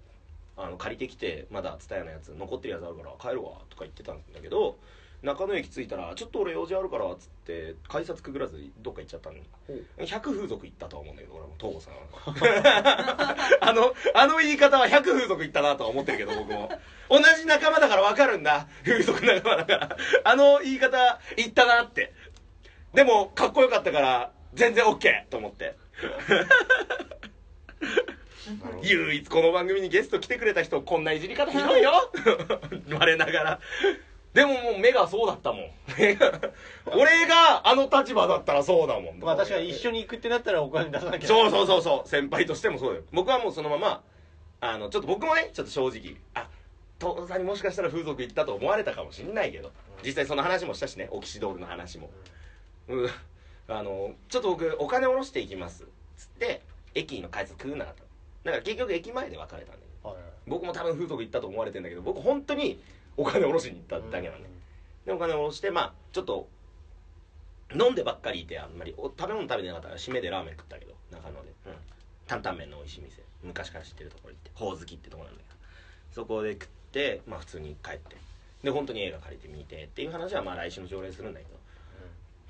[0.57, 4.77] あの借りてきてまだ蔦屋のやつ残ってるやつあるから帰るわとか言ってたんだけど
[5.23, 9.35] 中野駅着いたら「ちょっと俺用事あるから」っつって改札くぐらずどっか行っちゃったの。
[9.67, 10.03] ほう。
[10.03, 13.35] 100風俗行ったとは思うんだけど俺も東郷さんは。
[13.61, 16.71] あのあの言い方は100風俗行ったなとは思ってるけど僕も。
[17.07, 18.67] 同じ仲間だから分かるんだ。
[18.83, 19.97] 風俗仲間だから。
[20.23, 22.13] あの言い方言ったなって。
[22.95, 25.75] でもかっこよかったから全然 OK と思って
[28.83, 32.11] 唯一この番組にゲスト来てくれた人こんないじり方ひどいよ。
[32.91, 33.59] 我ながら。
[34.33, 35.71] でももう目がそうだったもん。
[36.97, 39.19] 俺があの立場だったらそうだもん。
[39.19, 41.27] まあ確かに一緒に行くってなったらお金出さなきゃ。
[41.27, 42.09] そうそうそうそう。
[42.09, 43.03] 先輩としてもそうだよ。
[43.11, 44.03] 僕はもうそのまま
[44.61, 46.47] あのちょっと僕もねちょっと正直あ
[46.99, 49.71] 父さんにもしかしたら風俗行ったと思われたかもしれないけど。
[50.03, 52.09] 実際その話もしたしねオキシドールの話も、
[52.87, 53.09] うん、
[53.71, 55.85] あのちょっと僕お金下ろしていきます。
[56.17, 56.61] つって
[56.93, 58.07] 駅の改札食うなかったの
[58.43, 59.91] だから結局駅前で別れたんだけど。
[60.47, 62.81] 僕も多分風俗行ったと思われてんだけど僕本当に
[63.15, 64.49] お金下ろしに行っただけなんで、
[65.05, 66.47] でお金下ろしてまあちょっと
[67.73, 68.95] 飲んでばっかりいてあんまり。
[68.97, 71.73] お食べ物食べてなかったから締めでラーメン食ったけど中野で、うん、
[72.27, 73.21] 担々麺の美味しい店。
[73.43, 75.55] 昔から知ってるところ行ってほおずきってとこなんだけど。
[76.11, 78.17] そこで食ってまあ普通に帰って。
[78.63, 81.51] で本当に映画借りて見てっていう話はまあ来週の条例するんだけど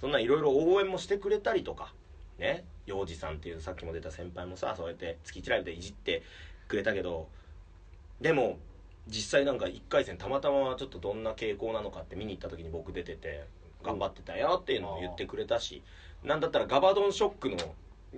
[0.01, 1.93] そんないろいろ応援もしてくれたりとか
[2.39, 2.65] ね？
[2.87, 6.23] 洋二さんっていうさっきも出た先輩もさそうやって月1ライブでいじって
[6.67, 7.29] くれたけど
[8.19, 8.57] でも
[9.07, 13.45] 実際なんか1回戦たまたまちょっとどんな傾向なのかって見に行った時に僕出てて
[13.83, 15.83] 頑張ってたよっていうのも言ってくれたし
[16.23, 17.57] なんだったらガバドンショックの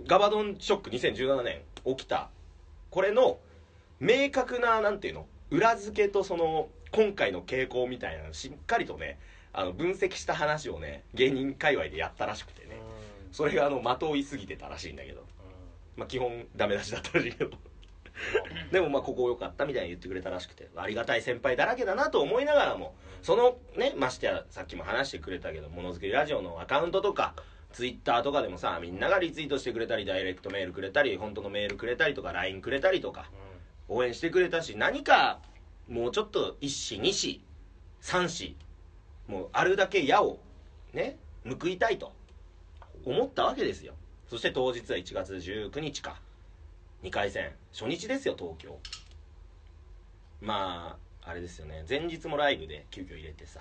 [0.07, 2.29] ガバドンショック2017年起きた
[2.89, 3.39] これの
[3.99, 9.17] 明確ななんていうの裏付けとその今回の傾向みたいなのしっかりとね
[9.53, 12.81] あの分析した話をね芸人界隈でやったらしくてね。
[13.31, 15.23] それがあの的を追いすぎてたらしいんだけど。
[15.95, 17.51] まあ基本ダメ出しだったらしいけど。
[18.71, 20.69] でもまあここ良かったみたいに言ってくれたらしくて。
[20.75, 22.95] ありがたい先輩だらけだなと思いながらも。
[23.21, 27.33] そのねましてやさっきも話してくれたけどものづくりラジオのアカウントとか
[27.71, 33.29] ツイッターとかでもさみんながリツイートしてくれたりダイレクトメールくれたり本当のメールくれたりとか LINE くれたりとか
[33.87, 35.39] 応援してくれたし何か
[35.87, 37.41] もうちょっと一子二子
[38.01, 38.55] 三子
[39.27, 40.39] もうあるだけ矢を
[40.93, 42.11] ね報いたいと
[43.05, 43.93] 思ったわけですよ。
[44.29, 46.19] そして当日は1月19日か。
[47.03, 47.51] 2回戦。
[47.73, 48.77] 初日ですよ東京。
[50.41, 51.85] まああれですよね。
[51.87, 53.59] 前日もライブで急遽入れてさ。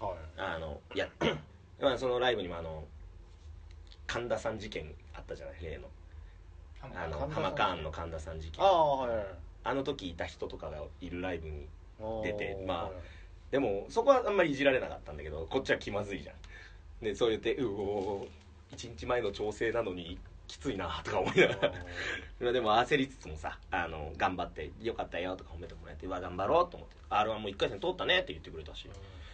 [0.00, 0.12] はい。
[0.36, 1.34] あのやって
[1.80, 2.84] まあそのライブにもあの
[4.06, 5.62] 神田さん事件あったじゃない？
[5.62, 5.88] 例の。
[6.82, 8.64] あの神田さん浜カーンの神田さん事件。
[8.64, 9.26] ああはいはい
[9.62, 11.68] あの時いた人とかがいるライブに
[12.24, 12.92] 出てまあはい
[13.50, 17.04] でもそこはあんまりいじられなかったんだけどこっちは気まずいじゃん。
[17.04, 18.28] でそう言って「うお
[18.72, 21.72] 1日前の調整なのにきついな」とか思いながら。
[22.40, 26.96] まあ でも焦りつつもさあの頑張ってよかったよとか褒めてもらえてうわ頑張ろうと思って。
[27.10, 28.88] r 1も1回戦通ったねって言ってくれたし。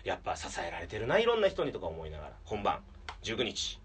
[0.04, 2.32] やっぱ支えられてるないろんな人にとか思いながら。
[2.44, 2.80] 本番
[3.22, 3.80] 19日。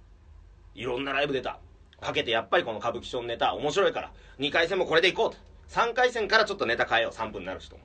[0.75, 1.59] いろんなライブ出た。
[1.99, 4.11] かけてやっぱりこの歌舞伎町のネタ面白いから。
[4.39, 5.37] 2回戦もこれでいこうと。
[5.69, 7.11] 3回戦からちょっとネタ変えよう。
[7.11, 7.83] 3分になる人も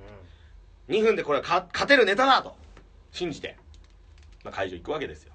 [0.89, 2.57] 2分でこれはか勝てるネタだと。
[3.13, 3.57] 信じて、
[4.45, 5.33] まあ、会場行くわけですよ。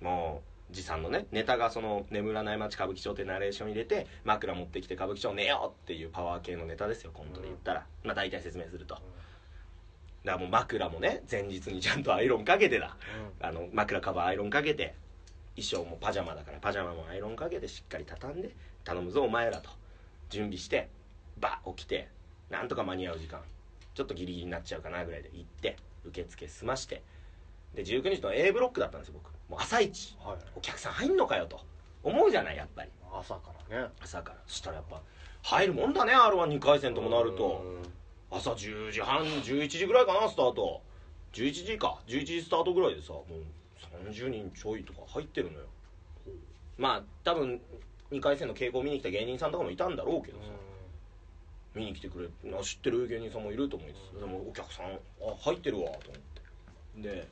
[0.00, 7.10] もう持参のねネタがその眠らない街歌舞伎町ってナレーション入れて枕持ってきて歌舞伎町寝ようっていうパワー系のネタですよ。
[7.12, 8.94] コントで言ったら、まあ大体説明すると。
[8.94, 9.04] だか
[10.24, 12.96] らもう枕もね前日にちゃんとアイロンかけてだ。
[13.40, 14.94] あの枕カバーアイロンかけて。
[15.60, 19.70] 衣装もパジャマだからパジャマもアイロンかけてしっかり畳んで頼むぞお前らと。
[20.30, 20.88] 準備して
[21.40, 22.08] バッ起きて
[22.48, 23.40] なんとか間に合う時間
[23.98, 27.02] ちょっとギリギリになっちゃうかなぐらいで行って受付済まして。
[27.74, 29.32] で19日の A ブロックだったんですよ僕。
[29.50, 30.16] もう朝一。
[30.24, 30.36] はい。
[30.54, 31.58] お客さん入んのかよと。
[32.04, 32.90] 思うじゃないやっぱり。
[33.12, 33.88] 朝からね。
[34.00, 34.38] 朝から。
[34.46, 35.02] そしたらやっぱ
[35.42, 37.64] 入るもんだね r 1 2回戦ともなると。
[38.30, 40.80] 朝10時半11時ぐらいかなスタート。
[41.32, 41.98] 11時か。
[42.06, 45.66] 11時スタートぐらいでさもう30人ちょいとか入ってるのよ。
[46.78, 47.60] まあ多分
[48.12, 50.44] 2回戦の傾向見に来た芸人さんとかもいたんだろうけどさ
[51.78, 57.08] 見に来てくれあ知ってる芸人さんもいると思いますでもお客さんあ入ってるわと思って。
[57.10, 57.28] で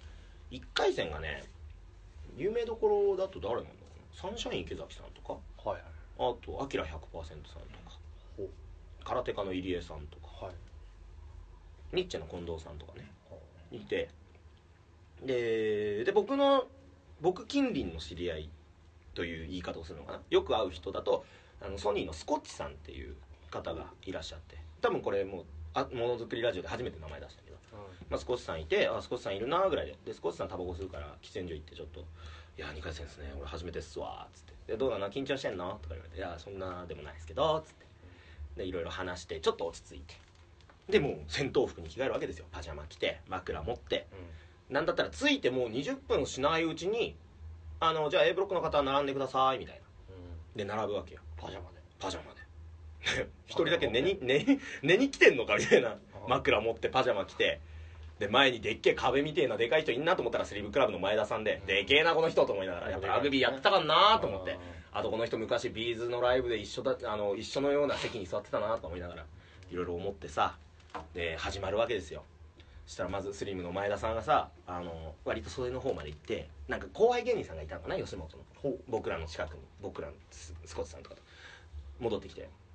[0.53, 1.43] 1回戦がね
[2.37, 3.77] 有名どころだと誰なんだろ
[4.23, 4.31] うな。
[4.31, 5.33] サンシャイン池崎さんとか。
[5.69, 5.83] はいはい。
[6.19, 7.99] あとアキラ100%さんとか。
[8.37, 8.49] ほ
[9.05, 10.27] 空手家の入江さんとか。
[10.43, 10.55] うはい。
[11.97, 13.11] ニッチェの近藤さんとかね。
[13.73, 14.11] いて。
[15.25, 16.67] でで僕の
[17.23, 18.51] 僕近隣の知り合い
[19.15, 20.21] という言い方をするのかな。
[20.31, 21.25] よく会う人だと
[21.63, 23.17] あのソニーのスコッチさんっていう
[23.57, 24.57] 方がいらっしゃって。
[24.81, 27.57] 多分これもうあものづくりラジオで初めて名前出したけど、
[28.09, 29.97] まあ、スコッチさんいてあスコッチさんいるなぐらいで。
[30.05, 32.01] でスコッチさんタバコ吸うから喫煙所行ってちょっと
[32.57, 33.33] 「いや2回戦ですね。
[33.37, 34.99] 俺初めてっすわ」っつって「でどうな？
[34.99, 37.87] の緊張してんの?」とか言われて「いやそんなでもないですけど」っつって。
[38.57, 40.14] でいろいろ話してちょっと落ち着いて。
[40.88, 42.47] でもう戦闘服に着替えるわけですよ。
[42.53, 44.07] パジャマ着て枕持って。
[44.71, 47.16] なんだったら着いてもう20分しないうちに
[47.81, 49.83] 「あのじゃあ A ブロックの方並んでください」みたいな。
[50.57, 51.21] で並ぶわけよ。
[51.37, 51.77] パジャマで。
[51.99, 52.36] パジャマで
[53.47, 55.97] 一人だけ寝に寝に寝に来てんのかみたいな。
[56.29, 57.61] 枕持ってパジャマ着て。
[58.19, 64.57] で前にでっけえ壁みてえなでかい人いんなと思ったらスリーブクラブの前田さんででけえなこの人と思いながらやっぱラグビーやってたかなと思って。
[64.92, 69.27] あとこの人昔ビーズのライブで一緒だあの一緒のような席に座ってたなと思いながら
[69.71, 70.57] いろいろ思ってさ
[71.12, 72.25] で始まるわけですよ。
[72.87, 78.42] そしたらまずスリムの前田さんがさあの割と袖の方まで行ってなんか後輩芸人さんがいたのかな吉本の。
[78.88, 79.61] 僕らの近くに。
[79.83, 81.21] 僕らのススコッチさんとかと。
[82.01, 82.49] 戻ってきて「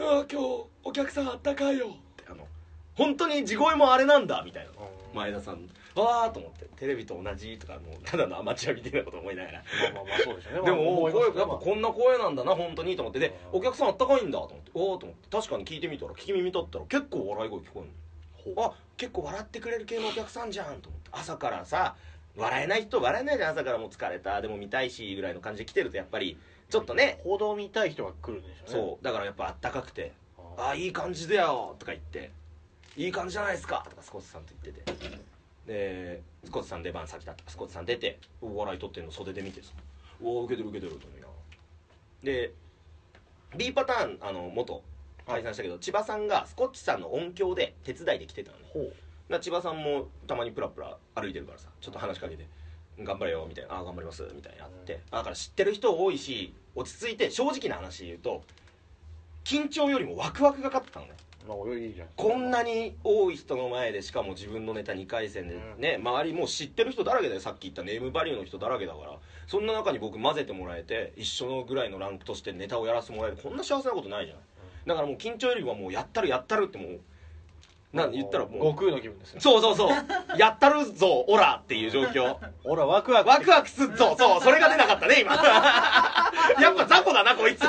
[0.00, 2.46] ああ今日お客さんあったかいよ」ってあの
[2.94, 4.70] 本当に地声もあれなんだみたいな。
[4.70, 5.16] うん。
[5.16, 9.64] 前田さんわーと思ってテレビと同じとかもうただのアマチュアみたいなこと思いながら。
[9.84, 10.70] まあまあまあそうでしょうね。
[10.70, 13.18] でも、やっぱこんな声なんだな本当にと思って。
[13.18, 13.58] でうん。
[13.58, 14.70] お客さんあったかいんだと思って。
[14.74, 15.28] おおと思って。
[15.30, 17.84] 確かに聞いてみたら聞き耳立ったら結構笑い声聞こ
[18.46, 18.62] えるの。
[18.64, 21.10] あ結構笑ってくれる系のお客さんじゃんと思って。
[21.12, 21.96] 朝からさ
[22.36, 24.40] 笑えない人笑えないじゃん朝からもう疲れた。
[24.40, 26.38] でも見たいしぐらいの感じで来てるとやっぱり
[26.70, 27.20] ちょっとね。
[27.24, 28.72] 報道見たい人が来るんでしょうね。
[28.72, 29.04] そう。
[29.04, 30.12] だからやっぱあったかくて
[30.58, 32.30] 「ああいい感じだよ」とか言って
[32.96, 35.28] 「いい感じじゃないですか」とかスコッチさんと言ってて。
[35.66, 37.50] でスコッチさん出番先だった。
[37.50, 39.72] スコッチさん出てお笑い取ってんの袖で見てさ
[40.22, 41.38] 「おお受けてる受けてる」と思いながら。
[42.22, 42.52] で
[43.56, 44.82] B パターンあの元
[45.26, 48.64] 解散したけど、千葉さんがスコッチさんの音響で手伝いで来てたのね。
[48.72, 48.84] ほう。
[48.84, 48.94] だか
[49.28, 52.46] ら千葉さんもたまにプラプラ歩いてるからさちょっと話しかけて
[53.02, 58.42] 「頑張れよ」みたいな「ああ頑張ります」みたいなやって、だから知ってる人多いし落ち着いて正直な話で言うと
[59.44, 61.12] 緊張よりもワクワクが勝ったのね。
[61.46, 62.08] まあいいじゃん。
[62.14, 69.18] こんなに多い人の前でしかも自分のネタ2回戦でね、周りもう知ってる人だらけでさっき言ったネームバリューの人だらけだから。
[69.46, 73.38] そんな中に僕混ぜてもらえて一緒のぐらいのランクとしてネタをやらせてもらえる。
[73.42, 74.44] こんな幸せなことないじゃない
[74.88, 77.00] だからもう緊張よりはもうやったるやったるってもう
[77.92, 78.58] なん言ったらもう。
[78.58, 79.40] 悟空の気分ですね。
[79.40, 79.96] そうそうそう。
[80.36, 82.36] やったるぞオラっていう状況。
[82.62, 83.28] ほらワクワク。
[83.30, 84.14] ワクワクすっぞ。
[84.18, 85.34] そうそれが出なかったね今。
[86.60, 87.60] やっぱ雑魚だなこいつ。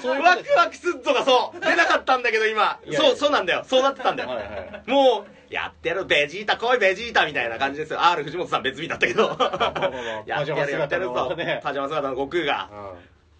[0.00, 0.52] そういうことです。
[0.52, 2.78] ワクワクすっぞがそう出なかったんだけど今。
[2.84, 3.64] いやそうそうなんだよ。
[3.64, 8.04] そうなってたんだよ、はいはいもうやってやるベジータ来いベジータみたいな感じですよ。
[8.04, 9.36] R 藤本さん別日だったけど。
[10.26, 11.60] やってやるやってやるぞパジャマ姿のね。
[11.62, 12.68] パジャマ姿の悟空が。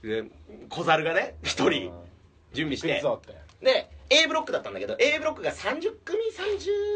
[0.02, 0.24] うん。
[0.24, 0.30] で
[0.68, 2.06] 小猿がね一人うん。
[2.52, 2.88] 準備して。
[2.88, 3.64] て。
[3.64, 6.18] で A ブロックだったんだけど A ブロックが30組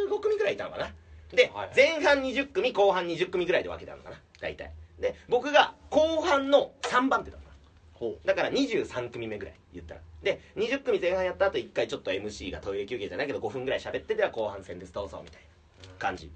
[0.08, 0.90] 35組ぐらいいたのかな。
[1.32, 1.72] で、はいはい。
[1.76, 4.72] 前半20組後半20組ぐらいで分けたのかな大体。
[5.00, 7.50] で僕が後半の3番手だった
[7.98, 16.30] ほだから23組目ぐらい言ったらで20組前半やった後1回ちょっと MC がトイレ休憩じゃないけど5分ぐらい喋ってでは後半戦ですどうぞみたいな感じ。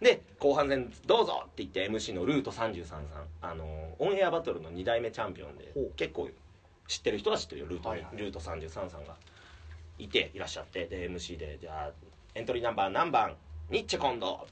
[0.00, 3.04] で後半戦どうぞって言って MC のルート33さん
[3.42, 6.30] あのオンエアバトルの2代目チャンピオンで結構
[6.88, 8.16] 知ってる人は知ってるよルートに、はいはい。
[8.16, 9.14] ルート33さんが
[10.04, 11.90] いていらっしゃってで MC でじゃあ
[12.34, 13.34] エントリーナンバー何番？
[13.70, 14.46] ニッチェコンド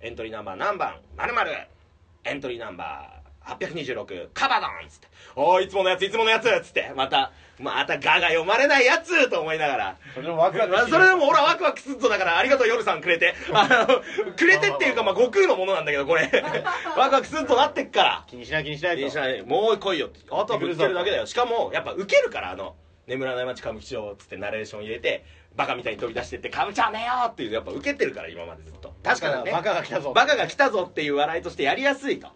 [0.00, 0.96] エントリーナンバー何番？
[1.16, 1.52] まる
[2.24, 6.92] エントリーナンバー826カバドンっつって「おーいつものやついつものやつ」っつって。
[6.96, 9.96] またまた「ガが読まれないやつ」と思いながら。
[10.14, 13.34] それでもワクワクまあそれでも俺はワクワクすっぞだからありがとう夜さんくれて。
[13.52, 16.22] あのくれてっていうかまあ悟空のものなんだけどこれ。
[16.96, 18.24] ワクワクすっぞなってっから。
[18.26, 19.02] 気にしない気にしないと。
[19.02, 19.42] いいじゃない。
[19.42, 21.26] もう来いよってあとはぶつけるだけだよ。
[21.26, 22.74] しかもやっぱ受けるからあの
[23.06, 25.24] 「眠らない街歌舞伎町」っつってナレーション入れて
[25.56, 28.94] バカみたいに飛び出してって「歌舞伎町ねよ!」っていうやっぱ受けてるから今までずっと。
[29.02, 29.52] 確かにね。
[29.52, 30.12] バカが来たぞ。
[30.12, 32.28] バカが来たぞっていう笑いとしてやりやすいと。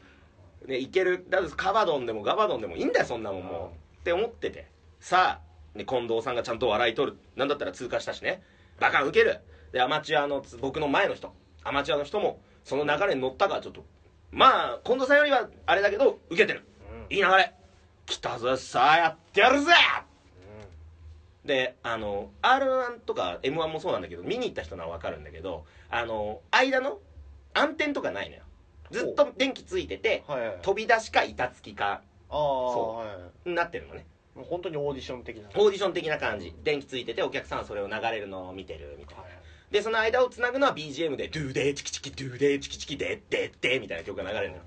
[0.66, 4.00] ねいけるだってカバドンでもガバドンでもいいんだよそんなもんもう。
[4.00, 4.66] って思ってて。
[5.00, 5.40] さ
[5.74, 8.42] あ、ね、近藤さんがちゃんと笑い取るなんだったら通過したしね。
[8.78, 9.40] バカ受ける。
[9.72, 11.32] でアマチュアのつ僕の前の人。
[11.64, 13.84] アマチュアの人もその流れに乗ったからちょっと。
[14.30, 16.62] まあ近藤さんよりはあれだけど受けてる。
[17.08, 17.16] うん。
[17.16, 17.52] いい流れ。
[18.06, 19.72] 来たぞさあやってやるぜ
[21.48, 27.00] であの r 1とか m 1もそうなんだけど見に行った人なら分かるんだけどあの間の
[27.54, 28.42] 暗転とかないのよ。
[28.90, 33.48] ずっと電気ついててはいはい飛び出しか板付きかああそはいはい。
[33.48, 34.06] になってるのね。
[34.36, 36.54] 本当にオーディション的なオーディション的な感じ。
[36.62, 39.22] 電気ついててお客さんはそれを流れるのを見てるみたいな。
[39.22, 39.32] はい
[39.70, 44.62] でその間をつなぐのは BGM で「ドゥーデーチキチキドゥーデーチキチキデッデッデ」みたいな曲が流れるのよ。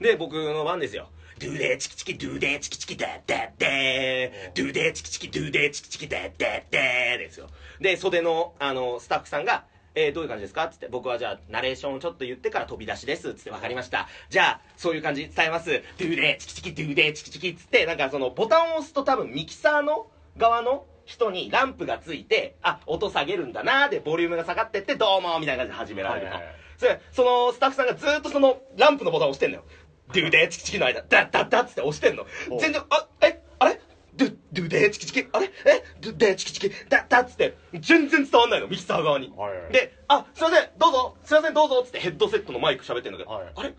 [0.00, 7.46] で僕の番ですよドゥーデーチキチキドゥーデーチキチキデッデッデドゥーデーチキチキドゥーデーチキチキデッデッデですよ。
[7.80, 13.30] で袖のあのスタッフさんが「えー、どういう感じですか?」っつって僕はじゃあナレーションをちょっと言ってから飛び出しです。
[13.30, 14.08] っつって分かりました。
[14.30, 15.70] じゃあそういう感じ伝えます。
[15.96, 23.88] ドゥーデーチキチキドゥーデーチキチキっつってなんかそのボタンを押すと多分ミキサーの側の人にランプがついてあ音下げるんだなー。
[23.90, 26.56] でボリュームが下がってってどうもみたいな感じで始められると、はいはいはい。
[26.78, 29.64] それそのスタッフさんがずっとそのランプのボタンを押してんのよ
[30.12, 31.02] ドゥーデーチキチキの間。
[31.08, 32.26] ダッダッダッつって押してんの。
[32.50, 33.80] お全然あえあれ？
[34.16, 35.28] ドゥドゥデーチキチキ？
[35.32, 35.46] あれ？
[35.66, 35.84] え？
[36.00, 36.70] ドゥデーチキチキ？
[36.88, 37.56] ダッダッつって。
[37.80, 39.32] 全然伝わんないのミキサー側に、
[39.70, 40.70] であすいません。
[40.78, 41.16] どうぞ。
[41.24, 42.00] すいませんどうぞっつって。
[42.00, 43.52] ヘッドセットのマイク喋ってんだけど、はい。
[43.54, 43.68] あれ？
[43.68, 43.76] すい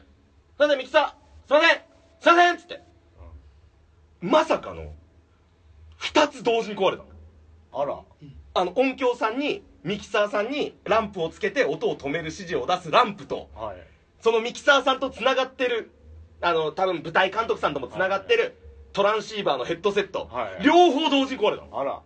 [0.60, 1.08] ませんミキサー。
[1.48, 1.80] すいません。
[2.22, 2.82] すいませんっつって、
[4.22, 4.92] まさかの
[6.00, 7.10] 2つ同時に壊れたの。
[7.74, 8.00] あら。
[8.54, 13.78] あの音響さんにミキサーさんにランプをつけて音を止める指示を出すランプとはい。
[14.22, 15.92] そのミキサーさんとつながってる
[16.42, 18.56] 多分舞台監督さんともつながってる
[18.94, 20.64] トランシーバーのヘッドセット、はい。
[20.64, 21.80] 両方同時に壊れたの。
[21.80, 22.02] あら。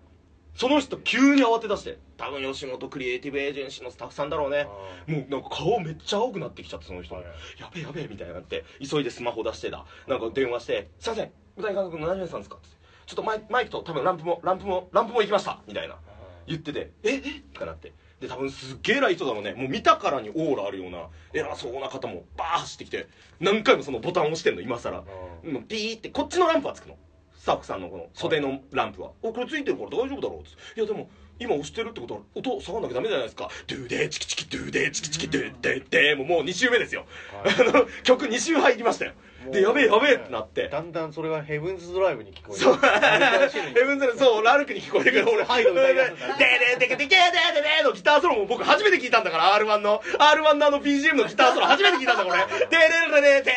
[0.56, 1.98] その人急に慌て出して。
[2.18, 4.68] 多分吉本クリエイティブエージェンシーのスタッフさんだろうね。
[5.08, 7.24] もうなんか顔めっちゃ青くなってきちゃってその人、はい。
[7.60, 8.64] やべえやべえみたいになって。
[8.80, 9.86] 急いでスマホ出してだ。
[10.08, 12.68] なんか電話して「すいません舞台監督の何々さんですか?」って。
[13.06, 15.98] ちょっとマイマイクと多分ランプもランプもランプも行きました」みたいな。
[16.46, 17.16] 言ってて「え？
[17.16, 17.22] え
[17.54, 17.94] とかなって
[18.24, 19.54] で多分すっげえ偉い人だろうね。
[19.54, 23.08] もう見たからにオーラあるような偉そうな方もバー走ってきて
[23.40, 24.98] 何回もそのボタンを押してんの今更。
[25.02, 26.98] もうピーってこっちのランプはつくの。
[27.38, 30.80] スタッフさんのこの袖のランプは「おこれついてるから大丈夫だろ」うつって。
[30.80, 31.10] いやでも
[31.40, 33.50] 今押してるってことは音下がんなきゃダメじゃないですか。
[33.68, 37.06] ドゥーデーチキチキドゥーデーチキチキドゥーデーデーもうもう2周目ですよ。
[37.44, 39.14] あの曲2周入りましたよ
[39.52, 40.70] でやべえやべえってなって。
[40.70, 42.64] だんだんそれがヘブンズドライブに聞こえる。
[42.64, 42.78] そう。
[42.78, 46.46] ヘブンズドライブそうラルクに聞こえるから俺ハイド歌いデすデだで
[46.80, 53.54] ででででででのギターソロも僕初めて聞いたんだから R1 の R1 のあの BGM のギターソロ初めて聞いたんだこれででででででで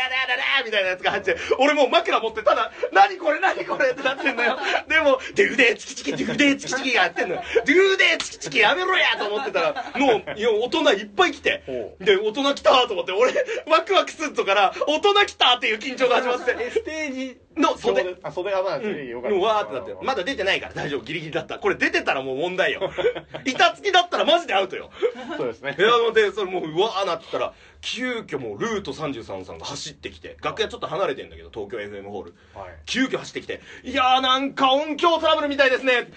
[0.64, 4.56] みたいなやつが入って俺もう枕持ってただ何これ何これってなってんのよ
[4.88, 10.22] でもデューデーチキチキドゥーデーチキチキやってんのよドゥーデーチキチキやめろやと思ってたらもう
[10.64, 11.62] 大人いっぱい来て
[12.00, 13.32] で大人来たと思って俺
[13.66, 16.56] ワクワクするとから大人来たっていう緊張が始まって。
[16.58, 18.16] えステージの袖。
[18.22, 19.36] あ袖がまあうん、よかった。
[19.36, 20.04] もうわーってなって。
[20.04, 20.74] まだ出てないから。
[20.74, 21.02] 大丈夫。
[21.02, 21.58] ギリギリだった。
[21.58, 22.90] これ出てたらもう問題よ。
[23.44, 24.90] 板付きだったらマジでアウトよ。
[25.36, 25.74] そうですね。
[25.76, 32.34] 部屋のでそれもううわーなってたら急遽もうルート33さんが走ってきて楽屋ちょっと離れてんだけど東京 FM ホール。
[32.54, 32.68] はい。
[32.86, 36.10] 急遽走ってきて「いやーなんか音響トラブルみたいですね」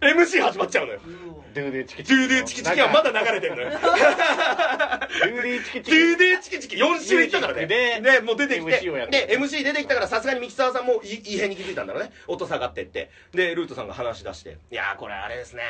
[0.00, 1.00] MC 始まっちゃうのよ
[1.54, 7.66] ドゥーデーチキドゥーデーチキチキはまだ流れてんのよドゥーデーチキチキドゥーデーチキチキ4週いったからね。
[7.66, 8.72] で、でもう出てきて。
[8.72, 12.10] で、MC 出てきたからさすがにミキサーさんもい異変に気づいたんだろうね。
[12.26, 13.10] 音下がってって。
[13.32, 14.58] で、ルートさんが話し出して。
[14.72, 15.62] いやーこれあれですね。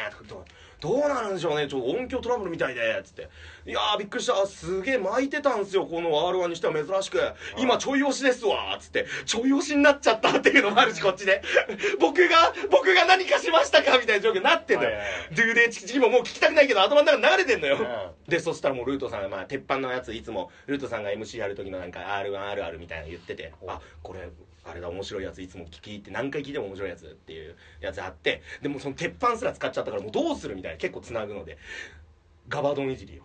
[0.81, 1.69] どうなるんでしょうね。
[1.69, 3.03] ちょっと音響トラブルみたいで。
[3.05, 3.29] つって。
[3.67, 4.47] いやーびっくりした。
[4.47, 5.87] すげえ巻いてたんすよ。
[5.87, 7.19] この R1 にしては珍しく。
[7.57, 8.77] 今ちょい押しですわ。
[8.79, 9.07] つって。
[9.25, 11.41] ちょい押しになっちゃったっていうのもあるし、こっちで。
[11.99, 13.99] 僕が、僕が何かしましたか？
[13.99, 14.91] みたいな状況になってんのよ。
[15.35, 17.79] ドゥーデーチキチキももう聞きたくないけど頭の中に流れてんのよ。
[18.27, 24.29] うでそしたらもうルートさんがまあ鉄板のやついつもルートさんが MC やる時のなんか R1 あるあるみたいなの言っててあこれ
[24.67, 31.57] あれだ面白いやついつも聞き入って何回聞いても面白いやつっていうやつあってでもその鉄板すら使っちゃったからもうどうするみたいな結構つなぐので
[32.49, 33.23] ガバドンいじりよ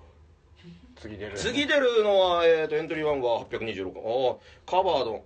[0.95, 1.37] 次出る。
[1.37, 4.35] 次出るのは、えー、とエントリー1は826ああ
[4.65, 5.21] カバードン。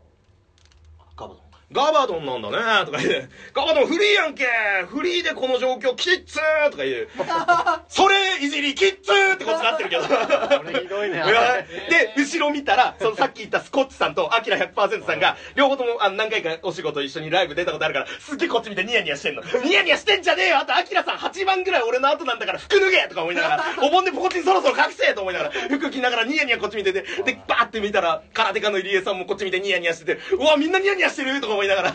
[1.15, 4.45] ガバドンガバドンなんだねとか言ってガバドンフリーやんけ
[4.87, 7.07] フリーでこの状況キッズーとか言う
[7.87, 10.03] それいじりキッズーってこっちなってるけど。
[10.03, 11.23] ひどいね。
[11.89, 19.43] で後ろ見たらそのさっき言ったスコッチさんとアキラ100%さんが両方ともあの何回かお仕事一緒にライブ出たことあるからすっげえこっち見てニヤニヤしてんの。
[19.63, 20.57] ニヤニヤしてんじゃねえよ。
[20.59, 23.63] あとアキラさん8番ぐらい俺の後なんだから服脱げとか思いながら。
[23.81, 31.93] お盆でポコチンそろそろ隠せと思いながら服着ながらニヤニヤこっち見ててでバーって見たら空手家の入江さんもこっち見てニヤニヤしててうわみんなニヤニヤしてるとか思いながら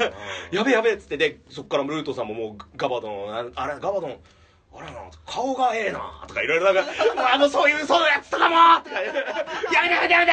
[0.50, 4.16] やべえやべえっつってでそっからルートさんももうガバドンああれガバドン
[4.74, 9.12] あれな顔がええなとかいろいろなんかうわもうそういうそういうやつとかもとかや
[9.82, 10.32] めてやめてやめて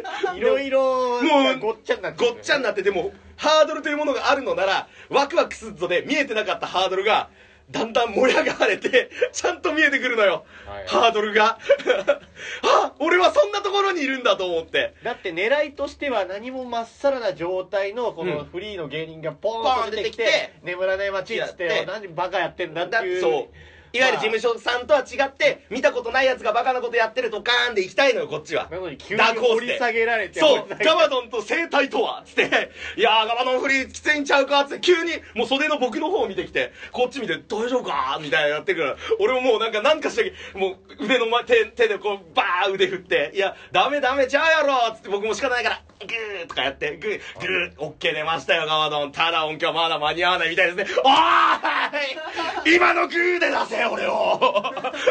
[0.00, 7.30] っていろいろもうごっちゃになってごっちゃになっててもハードルというものがあるのならワクワクするぞで見えてなかったハードルが
[7.70, 10.86] だんだん盛り上がれて ちゃんと見えてくるのよ、はい。
[10.86, 11.58] ハードルが。
[12.62, 14.94] あ俺はそんなところにいるんだと思って。
[15.02, 18.28] だって狙いとしては何もまっさらな状態のこうん。
[18.30, 21.86] のフリーの芸人がポーンと出てきてポーン出てき「眠らない街」っつってやって。
[21.86, 23.48] 何バカやってんだっていうだそう
[23.92, 28.68] いわゆる事務所さんとは違って見たことないやつがバカなことやってるドカーンで行きたいのよこっちは。
[28.70, 38.88] なのに急に掘り下げられてそうガバドンと生態とはつって「いやーガバドンフリーきついんちゃうか」つって急にもう袖の僕の方を見てきてこっち見て「大丈夫か?」みたいなやってくる。
[38.88, 49.10] から俺ももうなんかなんかしたけもう腕の前手手でこうバー腕振って「いやダメダメちゃうやろ」つって僕も仕方ないからグーとかやってグーグーオッケー出ましたよガバドン。
[49.12, 51.00] ただ音響まだ間に合わないみたいですね。
[51.04, 54.62] おーい今のグーで出せ俺を。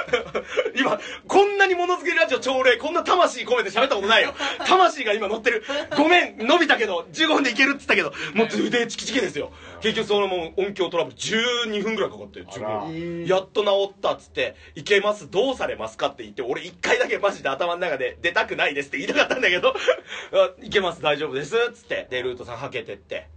[0.75, 4.33] 今こんなにものづくりラジオ朝礼こんな魂込めて喋ったことないよ。
[4.65, 5.63] 魂が今乗ってる。
[5.95, 9.51] ごめん伸びたけど15分でいけるっつったけどもうズでチキチキですよ。
[9.81, 12.85] 結局そのもう音響トラブル12分ぐらいかかってあら。
[12.87, 13.25] 15分。
[13.25, 19.73] やっと治ったっつって「いけますどうされますか?」って言って俺1回だけマジで頭の中で「出たくないです」って言いたかったんだけど
[20.33, 23.27] 「あいけます大丈夫です」っつってでルートさんはけてって。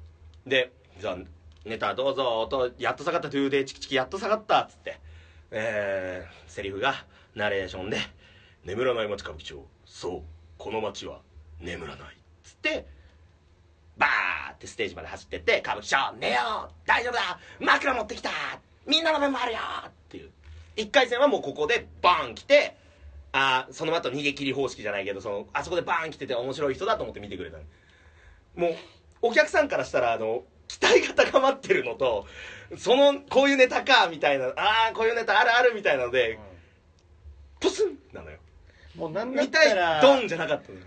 [0.46, 1.16] でじゃあ
[1.64, 4.98] ネタどうぞ音やっと下がったトゥーデーチキチキやっと下がったっつって
[5.50, 6.94] えー、セリフが
[7.34, 7.98] ナレーションで
[8.64, 10.22] 「眠らない街歌舞伎町そう
[10.58, 11.20] この街は
[11.60, 12.86] 眠らない」っつって
[13.96, 17.38] バーってステージまで走ってって「歌舞伎町寝よう大丈夫だ。
[17.58, 18.30] 枕持ってきた。
[18.86, 20.30] みんなの分もあるよ」っていう。
[20.76, 22.76] 1回戦はもうここでバーン来て
[23.32, 27.58] あーその後逃げ切り方式じゃないけどそのあそこでバーン来てて面白い人だと思って見てくれた
[28.56, 28.76] もう
[29.22, 32.26] お客さんからしたらあの期待が高まってるのと
[32.78, 34.46] そのこういうネタかみたいな。
[34.56, 36.38] ああこういうネタあるあるみたいなので、
[37.58, 38.38] ポスンなのよ。
[38.96, 40.84] もうなんだっ見たいたらドンじゃなかったのよ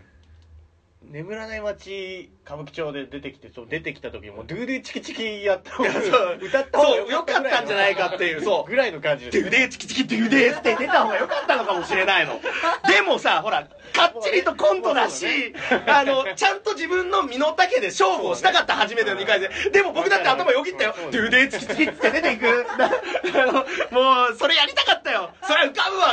[1.10, 12.40] 眠らない街歌舞伎町で出てきてそう出てきた時にもうドゥーデーチキチキやった方が そう歌った方がそうよかったんじゃないかっていうそうぐらいの感じですドゥデーチキチキドゥデーって出た方が良かったのかもしれないの。
[12.88, 15.54] でもさ、ほら、かっちりとコントだし、
[15.88, 19.72] あの、ちゃんと自分の身の丈で勝負をしたかった初めての2回戦。
[19.72, 20.96] でも僕だって頭よぎったよ。
[21.12, 22.46] ドゥデーチキチキって出ていく。
[23.92, 25.03] もう、それやりたかった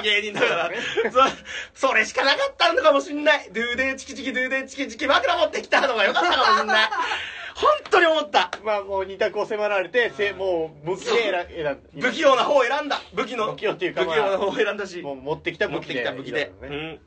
[0.01, 0.71] 芸人だから。
[1.75, 3.51] そ、それしかなかったのかもしんない。
[3.53, 6.89] ドゥデーチキチキ、ドゥデーチキチキ、枕持ってきたのが良かったかもしんない。
[7.55, 8.51] 本当に思った。
[8.65, 13.01] まあもう二択を迫られてせもう武器で選選ん不器用な方を選んだ。
[13.15, 13.53] 武器の。
[13.53, 15.03] 不器用っていうかまあ不器用な方を選んだし。
[15.03, 17.01] もう持ってきた持ってき武器でた武器で、ねうん、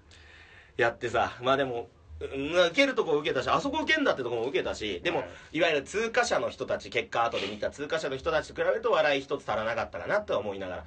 [0.77, 1.87] やってさまあでも
[2.19, 10.85] うん受けるとこ受けたしあそこ受けんだってとこも受けたしでも、はいい、わゆる通過者の人たち結果後で見た通過者の人たちと比べると笑い一つ足らなかったかなとは思いながら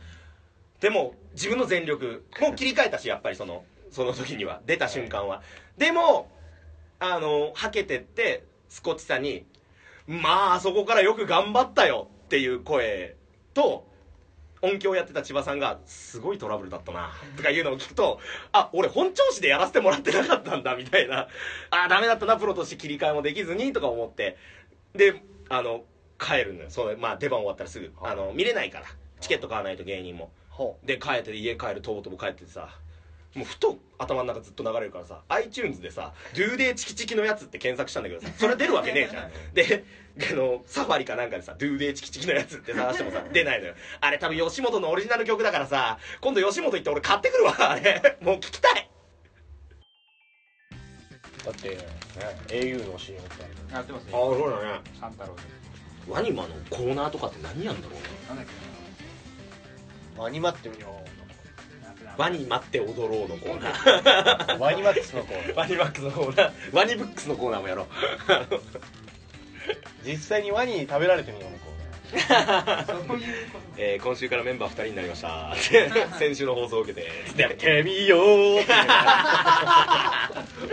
[0.81, 4.61] でも自分の全力も切り替えたしやっぱりそのその時には。
[4.67, 5.43] 出た瞬間は、
[5.79, 6.29] でも
[6.99, 9.47] あのはけてってスコッチさんに
[10.07, 13.17] 「まああそこからよく頑張ったよ」っていう声
[13.55, 13.87] と
[14.63, 18.21] 音響やってた千葉さんが「すごいトラブルだったな」とかいうのを聞くと
[18.53, 21.29] あ俺本調子でやらせてもらってなかったんだみたいな。
[21.71, 24.37] あダメだったなプロとして切り替えもできずにとか思って。
[24.95, 25.15] で
[25.49, 25.85] あの
[26.19, 26.71] 帰るんだよ。
[26.71, 27.93] そう、まあ、出番終わったらすぐ。
[28.01, 28.87] あの見れないから。
[29.21, 30.31] チケット買わないと芸人も。
[30.85, 32.71] で帰って家帰るとぼとぼ帰っててさ
[33.35, 39.31] もうふと頭の中ずっと流れるからさ iTunes でさ「ドゥーデーチキチキのやつ」って検索したんだけどさそれ出るわけねえじゃん。
[39.53, 39.85] で
[40.19, 43.75] あのサファリかなんかでさ「ドゥーデーチキチキのやつ」って探してもさ 出ないのよ。
[44.01, 47.55] あれ多分吉本のオリジナル曲だからさ今度吉本行って俺買ってくるわ。
[47.59, 48.17] あれ。
[48.23, 48.91] もう聞きたい。
[51.43, 51.77] うだって、ね、
[52.49, 54.11] au の CM ってあるやってますね。
[54.13, 54.81] そうだね。
[54.99, 55.43] 三太郎で。
[56.09, 58.09] ワニマのコーナーとかって何やんだろうね。
[58.29, 58.76] なんだっけ
[60.17, 60.89] ワニマってみよ
[62.05, 64.57] なワニ待って踊ろうのコーナー。
[64.57, 66.53] う ワニマックスの子ワニマックスのコーナー。
[66.75, 67.87] ワニブックスのコーナーもやろう。
[70.07, 71.67] 実際に ワニに食べられてみようの子
[72.87, 75.53] そういうこえー今週からメンバー2人になりました。
[76.19, 78.61] 先週の放送を受けてつってやるてみよう。
[78.61, 78.69] って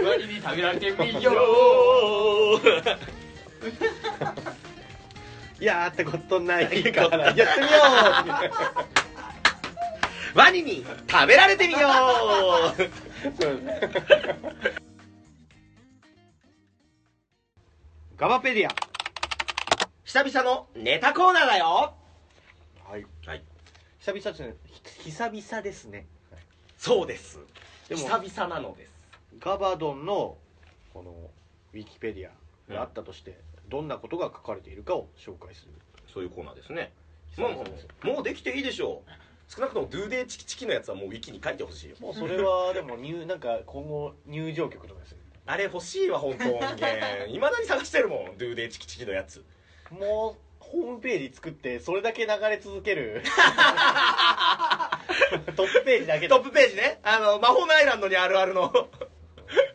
[0.02, 2.98] と割に食べられてみよよー
[5.60, 7.26] やったことないから。
[7.26, 7.72] やってみよ
[10.36, 11.82] ワニに食べられてみよう。
[18.18, 18.74] ガバペディア。
[20.04, 21.94] 久々のネタコーナーだよ。
[22.86, 23.06] はい。
[23.26, 23.44] はい。
[24.00, 26.08] 久々ですねひ久々ですね。
[26.78, 27.40] そうです。
[27.88, 28.92] でも久々なのです。
[29.40, 30.38] ガバドンの
[30.94, 31.12] この
[31.74, 35.72] ウィキペディアがあったとして、どんなことが書かれているかを紹介する。
[36.12, 36.92] そういうコーナーですね。
[37.36, 37.84] 久もう々です。
[37.84, 39.23] よもうできていいでしょう
[39.56, 41.96] 少なくともドゥーデーチキチキのやつはもうウィキに書いてほしいよ。
[42.00, 45.20] もうそれはでも入なんか今後入場曲とかですよ。
[45.46, 47.28] あれ欲しいわ本当音源。
[47.28, 49.46] いまだに探してるもんドゥーデーチキチキのやつ。
[49.92, 53.22] もうホームページ作ってそれだけ流れ続ける。
[55.56, 57.00] トップページだけでトップページね。
[57.04, 58.74] あの魔法のアイランドにあるあるの。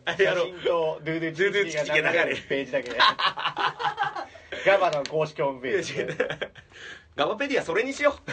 [0.03, 2.89] あれやろう写真とドゥードゥチキチキが流れるページだけ。
[2.89, 2.97] で
[4.65, 6.07] ガバの公式ホームページで。
[7.15, 8.31] ガバペディアそれにしよう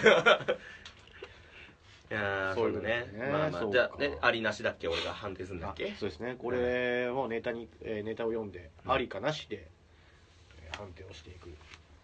[2.08, 2.14] そ
[2.68, 3.06] いういうのね。
[3.12, 3.28] ね。
[3.32, 5.94] まあまあじゃあねありなしだっけ俺が判定するんだっけ？
[5.98, 6.36] そうですね。
[6.38, 8.92] これもネタに、えーネタを読んで、うん。
[8.92, 9.66] ありかなしで、
[10.62, 11.50] えー判定をしていく。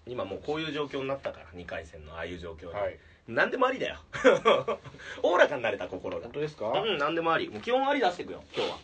[0.07, 2.99] 今もうこういう状況になったから2回戦のああいう状況で、はい。
[3.29, 3.99] 何でもありだよ。
[5.23, 6.25] おおらかになれた心が。
[6.25, 7.49] 本当ですか、うん何でもあり。
[7.49, 8.79] もう基本あり出していくよ今日は。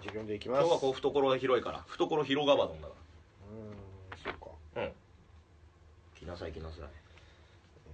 [0.00, 0.60] じゃあ読んでいきます。
[0.60, 2.94] 今日はこう懐が広いから懐広ガバドンだか
[3.50, 4.46] うーんそうか。
[4.76, 4.92] らうん。
[6.14, 6.88] 来なさい来なさい。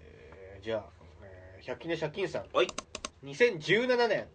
[0.00, 0.84] えーじゃあ、
[1.66, 2.44] えー、百均で借金さん。
[2.52, 2.66] はい。
[3.24, 4.26] 2017年。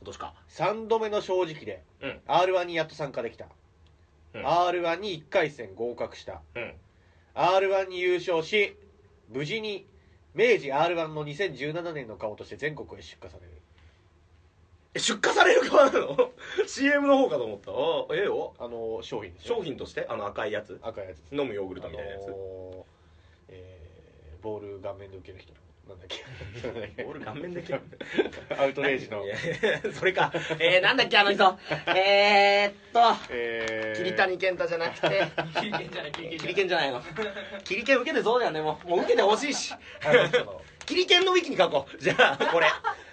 [0.00, 0.34] 今年か。
[0.50, 2.20] 3度目の正直でうん。
[2.26, 3.46] r 1にやっと参加できた、
[4.34, 4.46] うん。
[4.46, 6.42] r 1に1回戦合格した。
[6.54, 6.74] うん。
[7.34, 8.76] r 1に優勝し
[9.30, 9.86] 無事に
[10.34, 13.50] 明治 r 1の2017年の顔として全国へ出荷される。
[14.96, 16.30] え出荷される側なの？
[16.66, 17.70] CM の方かと思った。
[17.72, 19.56] あええよあの商品ですね。
[19.56, 20.06] 商品として？
[20.08, 20.78] あの赤いやつ？
[20.82, 22.84] 赤いやつ飲むヨーグルトみたいなやつ、あのー
[23.48, 25.54] えーボール顔面で受ける人
[25.88, 26.66] なんだっけ。
[26.66, 27.80] なんだっけボール顔面できる
[28.58, 29.24] アウトレイジの。
[29.24, 29.36] いや
[29.92, 30.32] それか。
[30.58, 31.58] えー、なんだっけあの人。
[31.94, 33.00] えー、っと。
[33.30, 34.04] えー。
[34.04, 35.26] 桐谷健太じゃなくて。
[35.60, 36.12] 切り剣じゃない。
[36.12, 37.02] 切り剣キリケンじゃないの。
[37.64, 38.88] キリケン受けてそうだよねもう。
[38.88, 39.74] もう受けてほしいし。
[39.74, 40.62] あの人の。
[40.86, 41.98] キリケンのウィキに書こう。
[41.98, 42.68] じゃあこれ。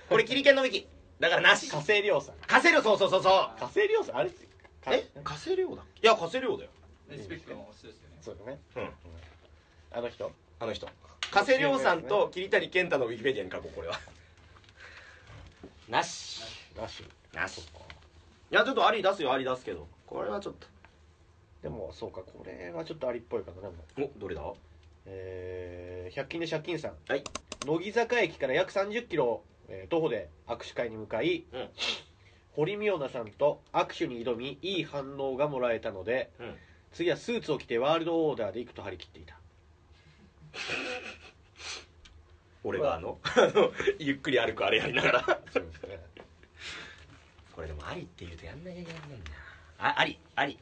[0.10, 0.88] これキリケンのウィキ。
[1.20, 1.70] だからなし。
[1.70, 2.02] 火星。
[2.02, 3.60] 亮さん稼せるそうそうそうそう。
[3.60, 4.36] 火星亮さんあれか
[4.94, 5.06] え？
[5.24, 6.70] 稼量だいや稼量だよ。
[7.10, 8.18] リスペクトの人ですよね。
[8.22, 8.60] そうだね。
[8.76, 8.90] うん。
[9.92, 10.32] あの人？
[10.60, 10.88] あの人
[11.32, 14.00] 加瀬亮さんと桐谷健太のウィキペディアに書こうこれは。
[15.90, 16.42] なし。
[16.78, 17.04] なし？
[17.34, 17.60] なし。
[17.60, 17.64] い
[18.50, 19.88] やちょっとあり出すよあり出すけど。
[20.06, 20.56] これはちょっ
[21.64, 23.74] でもそうかこれはちょっとありっぽいかなでも。
[23.96, 24.42] とおどれだ？
[25.06, 26.92] えー、100均で借金さん。
[27.08, 27.24] はい。
[27.66, 31.70] 乃木坂駅から約30キロ、えー徒歩で握手会に向かい、うん。
[32.58, 36.56] 堀美央奈さんと握手に挑みいい反応がもらえたので、うん。
[36.92, 39.40] 次はスーツを着てワールドオーダーで行くと張り切っていた
[42.64, 43.20] 俺があの
[44.00, 45.40] ゆっくり歩くあれやりながら。
[45.52, 46.00] そうですね。
[47.54, 49.22] これでもありって言うとやんなきゃいけないんだよ
[49.80, 49.90] な。
[49.90, 50.60] あありあり。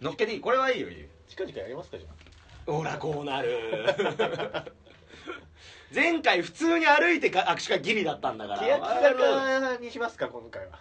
[0.00, 0.40] 乗っけていい。
[0.40, 0.88] これはいいよ。
[0.88, 1.06] いいよ。
[1.28, 2.08] 近々やりますかじゃ
[2.70, 3.58] ほらこうなる。
[5.94, 8.60] 前回普通に歩いてか握手会ギリだったんだから。
[8.60, 10.78] あ欅坂にしますか今回は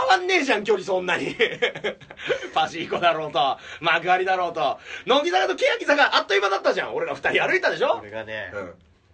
[0.00, 1.34] 変わんねえじゃん距離そんなに。
[2.54, 3.58] パシーコだろうと。
[3.80, 4.78] 幕張だろうと。
[5.06, 6.94] 乃木坂と欅坂あっという間だったじゃん。
[6.94, 7.98] 俺ら二人歩いたでしょ？
[7.98, 8.52] これがね、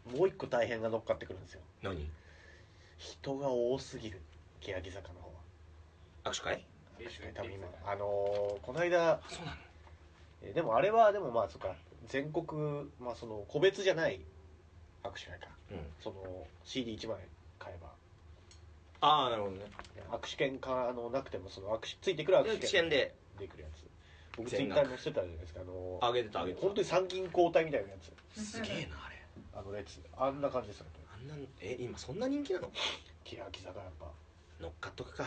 [0.08, 0.18] うん。
[0.18, 1.60] もう一個大変が乗っかってくるんですよ。
[1.82, 2.08] 何？
[2.98, 4.20] 人が多すぎる
[4.60, 5.34] 欅坂の方は。
[6.24, 6.66] 握手会？
[7.34, 7.68] 多分今。
[7.86, 9.56] あのーこの間そうなの？
[10.42, 11.74] えーでもあれはでもまあそっか。
[12.06, 14.20] 全国まあその個別じゃない
[15.02, 15.48] 握手会か。
[15.70, 15.92] うん。
[16.00, 17.18] その CD1 枚
[17.58, 17.88] 買えば
[19.00, 19.66] ああなるほどね。
[20.10, 23.14] 握手券かあのなくてもその握手ついてくる握手券で。
[23.38, 23.84] でくるやつ。
[24.36, 26.62] 僕ツイッターに載せてたじゃないですかあのあげてたあげてた。
[26.62, 27.96] 本当に参勤交代みたいなや
[28.34, 28.42] つ。
[28.42, 29.16] すげえなあれ。
[29.54, 30.00] あの列。
[30.16, 32.70] あんな感じですよあんなえ今そんな人気なの？
[33.24, 34.06] 欅坂やっぱ。
[34.60, 35.26] 乗っかっとくか。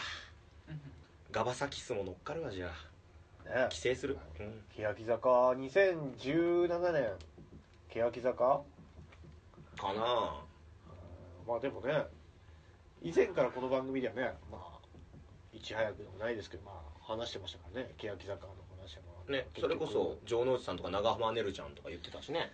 [1.31, 3.49] ガバサキスも乗っかるわじゃあ。
[3.49, 3.55] ね。
[3.63, 4.17] 規制する。
[4.39, 4.63] うん。
[4.75, 7.09] 欅坂2017年。
[7.89, 8.33] 欅坂
[9.77, 9.93] か。
[9.93, 10.41] な
[11.47, 12.03] まあでもね
[13.01, 14.79] 以前からこの番組ではねまあ
[15.53, 17.91] いち早くでもないですけどまあ話してましたからね。
[17.97, 22.51] 欅坂の話はねそれこそ城之内さんとか長濱ねるちゃんとか言ってたしね。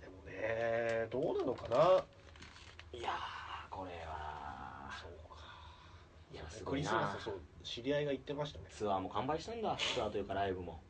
[0.00, 2.04] でもねどうなのかな。
[2.92, 5.36] いやーこれはそうか。
[6.32, 6.90] いやすクごいな。
[6.90, 8.66] リスマスそう知り合いが言ってましたね。
[8.70, 9.76] ツアーも完売したんだ。
[9.76, 10.80] ツアーというかライブも、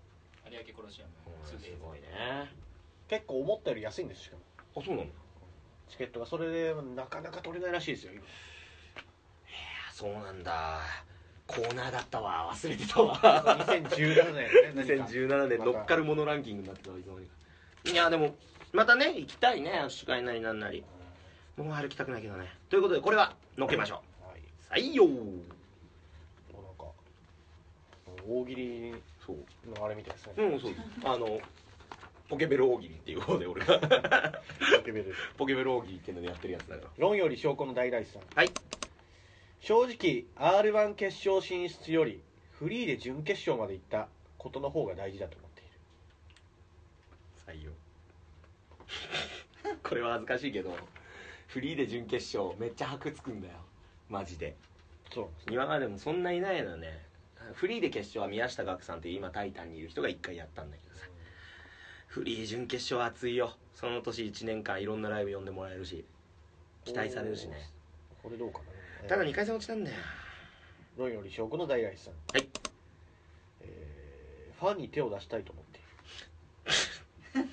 [0.51, 1.11] 有明コロシアム
[1.43, 2.51] うん、す 2days ごいね。
[3.09, 4.43] 結構思ったより安いんですしかも。
[4.81, 5.11] あそうなの？
[5.89, 6.27] チケットが。
[6.27, 8.23] それでなかなか取れないらしいですよ今
[9.97, 10.81] そうなんだ。
[11.47, 12.53] コーナーだったわ。
[12.53, 13.17] 忘れてたわ。
[13.19, 14.93] 2017年ね 何か。
[14.93, 17.33] 2017年乗っかるものランキングになってたわいつの間にか
[17.93, 18.37] いやでも
[18.75, 20.85] またね行きたいね握手会なりなんなり。
[21.57, 22.47] もう歩きたくないけどね。
[22.69, 24.37] ということでこれは乗っけましょは
[24.77, 24.83] い。
[24.83, 25.07] う採用。
[25.07, 25.25] もう
[26.57, 26.85] なんか
[28.29, 28.95] 大喜利
[29.25, 29.71] そう。
[29.71, 30.33] のあれみたいですね。
[30.37, 30.73] うんそう。
[31.05, 31.41] あの
[32.29, 33.79] ポケベル大喜利っていう方で俺が。
[33.79, 35.15] ポケベル。
[35.39, 36.91] ポケベル大喜利っていうのでやってるやつだから。
[36.99, 38.23] 論より証拠の大来さん。
[38.35, 38.51] はい
[39.67, 44.07] 正直 r 1決勝進出よりフリーで準決勝まで行った
[44.39, 45.63] ことの方が大事だと思って
[47.51, 47.65] いる。
[47.65, 47.73] 採用。
[49.83, 50.73] これは恥ずかしいけど
[51.49, 53.55] フリーで準決勝めっちゃ箔つくんだよ。
[54.09, 54.55] マジで。
[55.13, 55.29] そう。
[55.51, 57.05] 今までもそんないないのね。
[57.55, 61.09] フリーで決勝は宮下岳さんって今タイタンにいる人が1回やったんだけどさ。
[62.07, 63.57] フリー準決勝は熱いよ。
[63.73, 66.05] その年1年間いろんなライブ呼んでもらえるし。
[66.85, 67.69] 期待されるしね。
[68.23, 68.76] これどうかな
[69.09, 69.97] ただ2回戦落ちなんだよ。
[70.97, 72.15] 論より証拠の大来さん。
[72.33, 72.49] はい。
[73.63, 75.79] えーファンに手を出したいと思って
[77.39, 77.49] いる。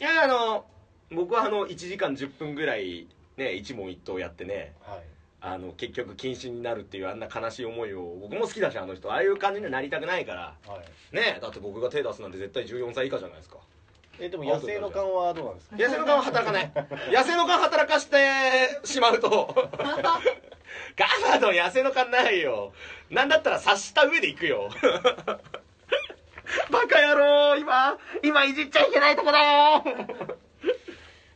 [0.00, 0.66] いやあの
[1.12, 3.06] 僕はあの1時間10分ぐらい
[3.36, 5.02] ね一問一答やってねはい。
[5.40, 9.12] あの結局禁止になるっていうあんな悲しい思いを僕も好きだしあの人。
[9.12, 10.56] ああいう感じにはなりたくないから。
[10.66, 10.82] は
[11.12, 11.14] い。
[11.14, 13.58] ねだって僕が手出すなんて絶対14歳以下じゃないですか。
[14.18, 15.76] えでも野生の勘はどうなんですか？
[15.76, 16.72] 野生の勘は働かない。
[17.12, 19.54] 野生の勘働かしてしまうと
[20.96, 22.72] ガバドン野生の勘ないよ。
[23.10, 24.70] なんだったら察した上で行くよ。
[26.70, 29.84] バカ野郎今今いじっちゃいけないとこだよ。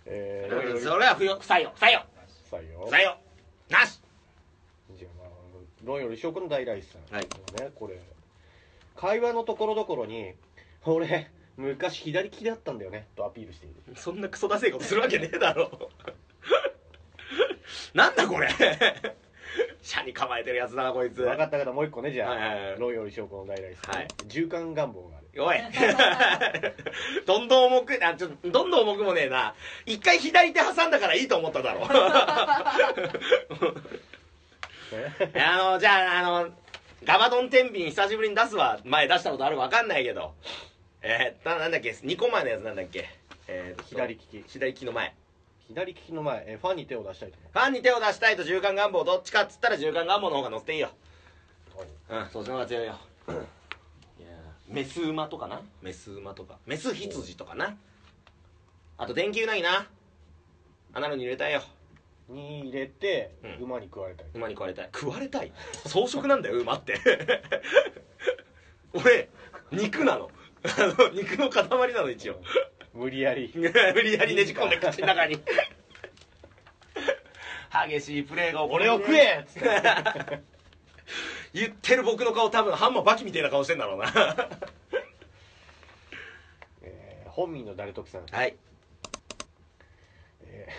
[0.06, 2.00] えーそれは不要不採用不採用。
[2.50, 2.80] 採用。
[2.86, 3.16] 不採用。
[3.70, 4.00] なし。
[4.98, 5.28] じゃあまあ
[5.84, 7.24] 論より証拠の大来さん、はい。
[7.24, 7.98] ねこれ。
[8.96, 10.34] 会話のところどころに
[10.84, 13.76] 「俺昔左利きだったんだよね」とアピールしている。
[13.96, 15.90] そんなクソダセいことするわけねえだろ。
[17.94, 18.48] なんだこれ
[19.82, 21.22] 車に構えてるやつだなこいつ。
[21.22, 22.80] 分かった方もう一個ねじゃあはいはいはい。
[22.80, 24.06] 論より証拠の大来さん、はい。
[24.28, 25.44] 循環願望がある。
[25.44, 25.58] おい。
[27.26, 29.54] どんどん重くあちょどんどん重くもねえな。
[29.86, 31.80] 一回左手挟んだからいいと思っただろ。
[31.80, 31.84] い
[35.36, 36.50] や あのじゃああの
[37.04, 38.78] ガバドン天秤久しぶりに出すわ。
[38.84, 40.34] 前出したことあるか分かんないけど。
[41.02, 43.08] えー、ななんだっけ？2個前のやつなんだっけ？
[43.48, 43.84] えーと。
[43.88, 44.44] 左利き。
[44.46, 45.12] 左利きの前
[45.68, 49.04] 左利きの前、えーファンに手を出したいと思ファンに手を出したいと循環願望。
[49.04, 50.90] どっちかっつったら循環願望の方が乗っていいよ
[52.10, 52.94] ううんそっちの方が強いよ。
[54.18, 54.28] いや
[54.68, 55.62] メス馬とかな。
[55.80, 56.58] メス馬とか。
[56.66, 57.76] メス羊とかな。
[58.98, 59.86] あと電気うなぎな。
[60.94, 61.62] あんなのに入れたいよ。
[62.28, 63.64] に入れて、うん。
[63.64, 64.90] 馬に食われたり馬に食われたい。
[64.94, 65.52] 食われたい？
[65.84, 66.98] 草食なんだよ馬って。
[68.92, 69.28] 俺
[69.70, 70.30] 肉なの。
[70.64, 72.40] あの肉の塊なの一応
[72.94, 73.52] 無理やり。
[73.56, 73.68] 無
[74.02, 75.40] 理やりねじ込んで口の中に。
[77.88, 79.40] 激しいプレーが俺を食え！
[79.40, 80.42] っつって。
[81.54, 84.12] 言ってる僕の顔多分ハンマーバキみたいな顔してんだろうな。
[86.82, 88.48] えー本民の誰得さん、はい。
[88.48, 88.71] えー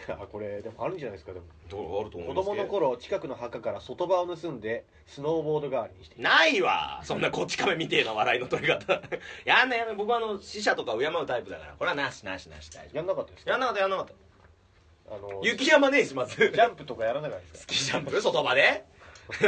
[0.14, 1.46] あこれでもあるんじゃないですかでも。
[1.70, 6.16] どうあると思子います供の頃近くの墓から外場を盗んでスノーボード代わりにして。
[6.16, 7.02] いたないわ。
[7.04, 9.02] そんなこっち亀みてえな笑いの取り方。
[9.46, 11.74] やんなやんな僕はあの死者とか敬うタイプだから。
[11.74, 13.52] これはなしなしなし大丈やんなかったですか？
[13.52, 14.14] 夫やんなかったやんなかった。
[15.16, 16.36] あの雪山ねえしまず。
[16.38, 18.22] ジャンプとかやらなかったです スキージャンプ？
[18.22, 18.86] 外場で？
[19.30, 19.48] か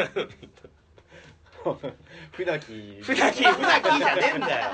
[2.31, 2.99] 船木。
[3.01, 4.71] 船木船木じゃねえんだよ。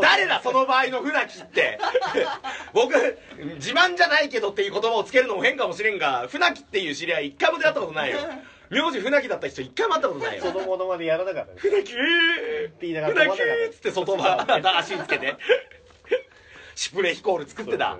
[0.00, 1.78] 誰だその場合の船木って。
[2.72, 2.94] 僕
[3.56, 8.18] 自慢じゃないけどっていう言葉をつけるのも変かもしれんが船木っていう知り合い一回も出会ったことないよ。
[8.70, 10.44] 名字船木だった人一回も会ったことないよ。
[10.44, 15.36] そのものまでやらなかった船木って言いながら船木っつって外場足つけて。
[16.74, 17.98] シュプレーヒコール作ってた。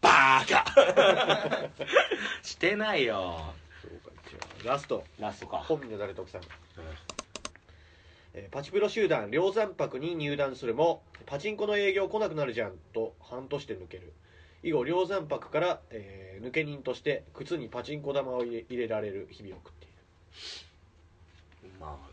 [0.00, 1.68] バーカ。
[2.42, 3.54] してないよ
[4.64, 5.04] ラスト。
[5.18, 5.58] ラストか。
[5.58, 6.42] 本民の誰得さん、
[8.34, 8.52] えー。
[8.52, 14.12] パチプロ集団梁山泊に入団するもパチンコの営業来なくなるじゃんと半年で抜ける。
[14.62, 19.88] 以後梁山泊から、えー抜け人として靴にパチンコ玉を入れ入れられる日々を送ってい
[21.62, 21.70] る。
[21.78, 22.11] まあ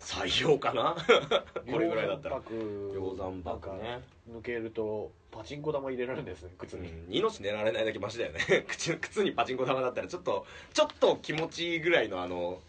[0.00, 0.96] 採用かな。
[1.70, 2.40] これぐらいだったら。
[2.50, 4.00] 梁梁山泊ね。
[4.30, 8.64] 抜けるとパチンコ玉入れられるんですね靴に、うん命狙われないだけマシだよね。
[8.66, 12.60] 靴靴にパチンコ玉だったらちょっとちょっと気持ちいいぐらいのあの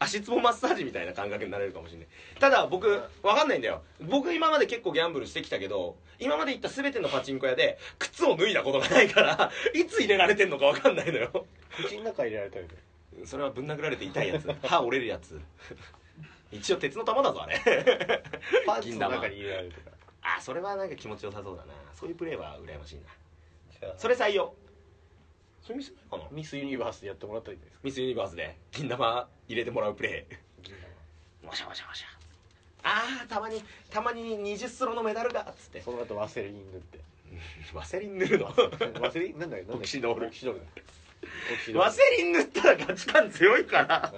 [0.00, 2.08] 足つぼマッサージみたいな感覚になれるかもしれない。
[2.40, 2.88] ただ僕
[3.22, 3.82] わかんないんだよ。
[4.00, 11.46] 僕今まで結構ギャンブルしてきたけど今まで行った全てのパチンコ屋で靴を脱いだことがないから いつ入れられてんのかわかんないのよ。
[11.76, 14.52] 口の中入れられたりでそれはぶん殴られて痛いやつ。
[14.64, 15.40] 歯折れるやつ
[16.52, 17.58] 一応鉄の玉だぞあれ。
[18.66, 19.96] パンツの中に入れられるとか。
[20.22, 21.72] あそれはなんか気持ちよさそうだな。
[21.94, 23.02] そういうプレーは羨ましいな。
[23.96, 24.54] それ採用。
[25.62, 28.56] そういう店ないかなミスユニバースでやってもらったらいいんですかミスユニバースで。
[28.70, 30.26] 金玉入れてもらうプレ
[30.62, 32.06] 銀ーわしゃわしゃわしゃ。
[32.84, 35.80] あーたまにたまに20スロのメダルがっつって。
[35.80, 37.00] 玉その後ワセリン塗って。
[37.74, 38.52] ワセリン塗るの？
[39.00, 39.66] ワセリンなんだっけ？
[39.66, 39.78] なんだっけ？
[39.78, 40.26] オキシドール。
[40.26, 40.92] オキシドールだオキシドール
[41.74, 44.12] ワセリン塗ったらガチ感強いから。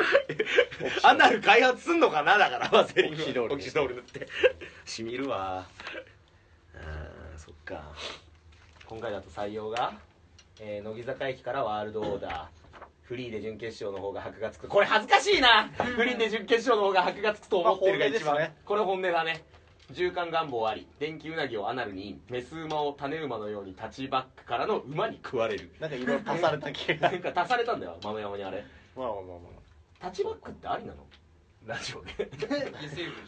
[1.03, 3.15] アナル開発すんのかなだからワセリン。
[3.15, 4.29] オキシドール塗って。
[4.85, 5.67] しみるわ。
[6.75, 7.93] あーそっか。
[8.87, 9.95] 今回だと採用が、
[10.61, 12.65] えー乃木坂駅からワールドオーダー。
[13.03, 14.67] フリーで準決勝の方が箔がつく。
[14.67, 15.69] これ恥ずかしいな。
[15.77, 18.57] フリーで準決勝の方が箔がつくと思ってるが一番、ね。
[18.65, 19.45] これ本音だね
[19.89, 25.71] 縦貫願望あり電気うなぎをアナルにメス馬を種馬のようにタッチバックからの馬に食われる。
[25.79, 28.65] なんかいろいろ足された気がなんか足されたんだよ豆山にあれ。
[28.97, 29.35] まあまあまあま
[30.01, 31.07] タッチバックってありなの？
[31.67, 32.31] ラジオで。
[32.49, 32.67] 大丈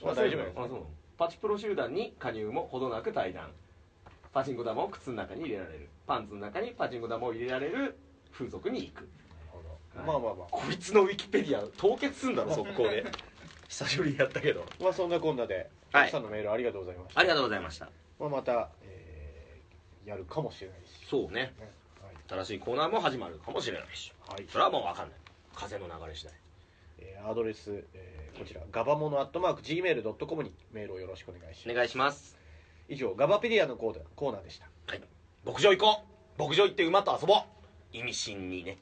[0.02, 0.86] 夫あそうなの。
[1.18, 3.50] パチプロ集団に加入もほどなく対談
[4.32, 5.88] パチンコ玉を靴の中に入れられる。
[6.06, 7.96] パンツの中にパチンコ玉を入れられる
[8.32, 9.08] 風俗に行く。
[9.96, 10.46] あまあまあまあ。
[10.50, 13.04] こいつのウィキペディア凍結すんだろ速攻で
[13.68, 14.64] 久しぶりにやったけど。
[14.80, 16.08] まあそんなこんなでたはい。
[16.08, 17.88] くさんのメールありがとうございました、ありがとうございました。
[18.18, 21.52] まあ、また、えーやるかもしれないし、そうね。
[21.58, 21.70] ね。
[22.28, 24.12] 新しいコーナーも始まるかもしれないし。
[24.28, 24.40] はい。
[24.42, 25.18] はいそれはもう分かんない。
[25.54, 26.34] 風の流れ次第。
[27.00, 31.70] えーアドレス、えーこちらガバモノアットマーク Gmail.com にメールをよろしくお願いします。
[31.72, 32.36] お願いします。
[32.88, 34.66] 以上ガバペディアのコーナーコーナーでした。
[34.86, 35.02] はい。
[35.44, 36.02] 牧場行こ
[36.38, 36.42] う。
[36.42, 37.38] 牧場行って馬と遊ぼう。
[37.92, 38.78] 意味深にね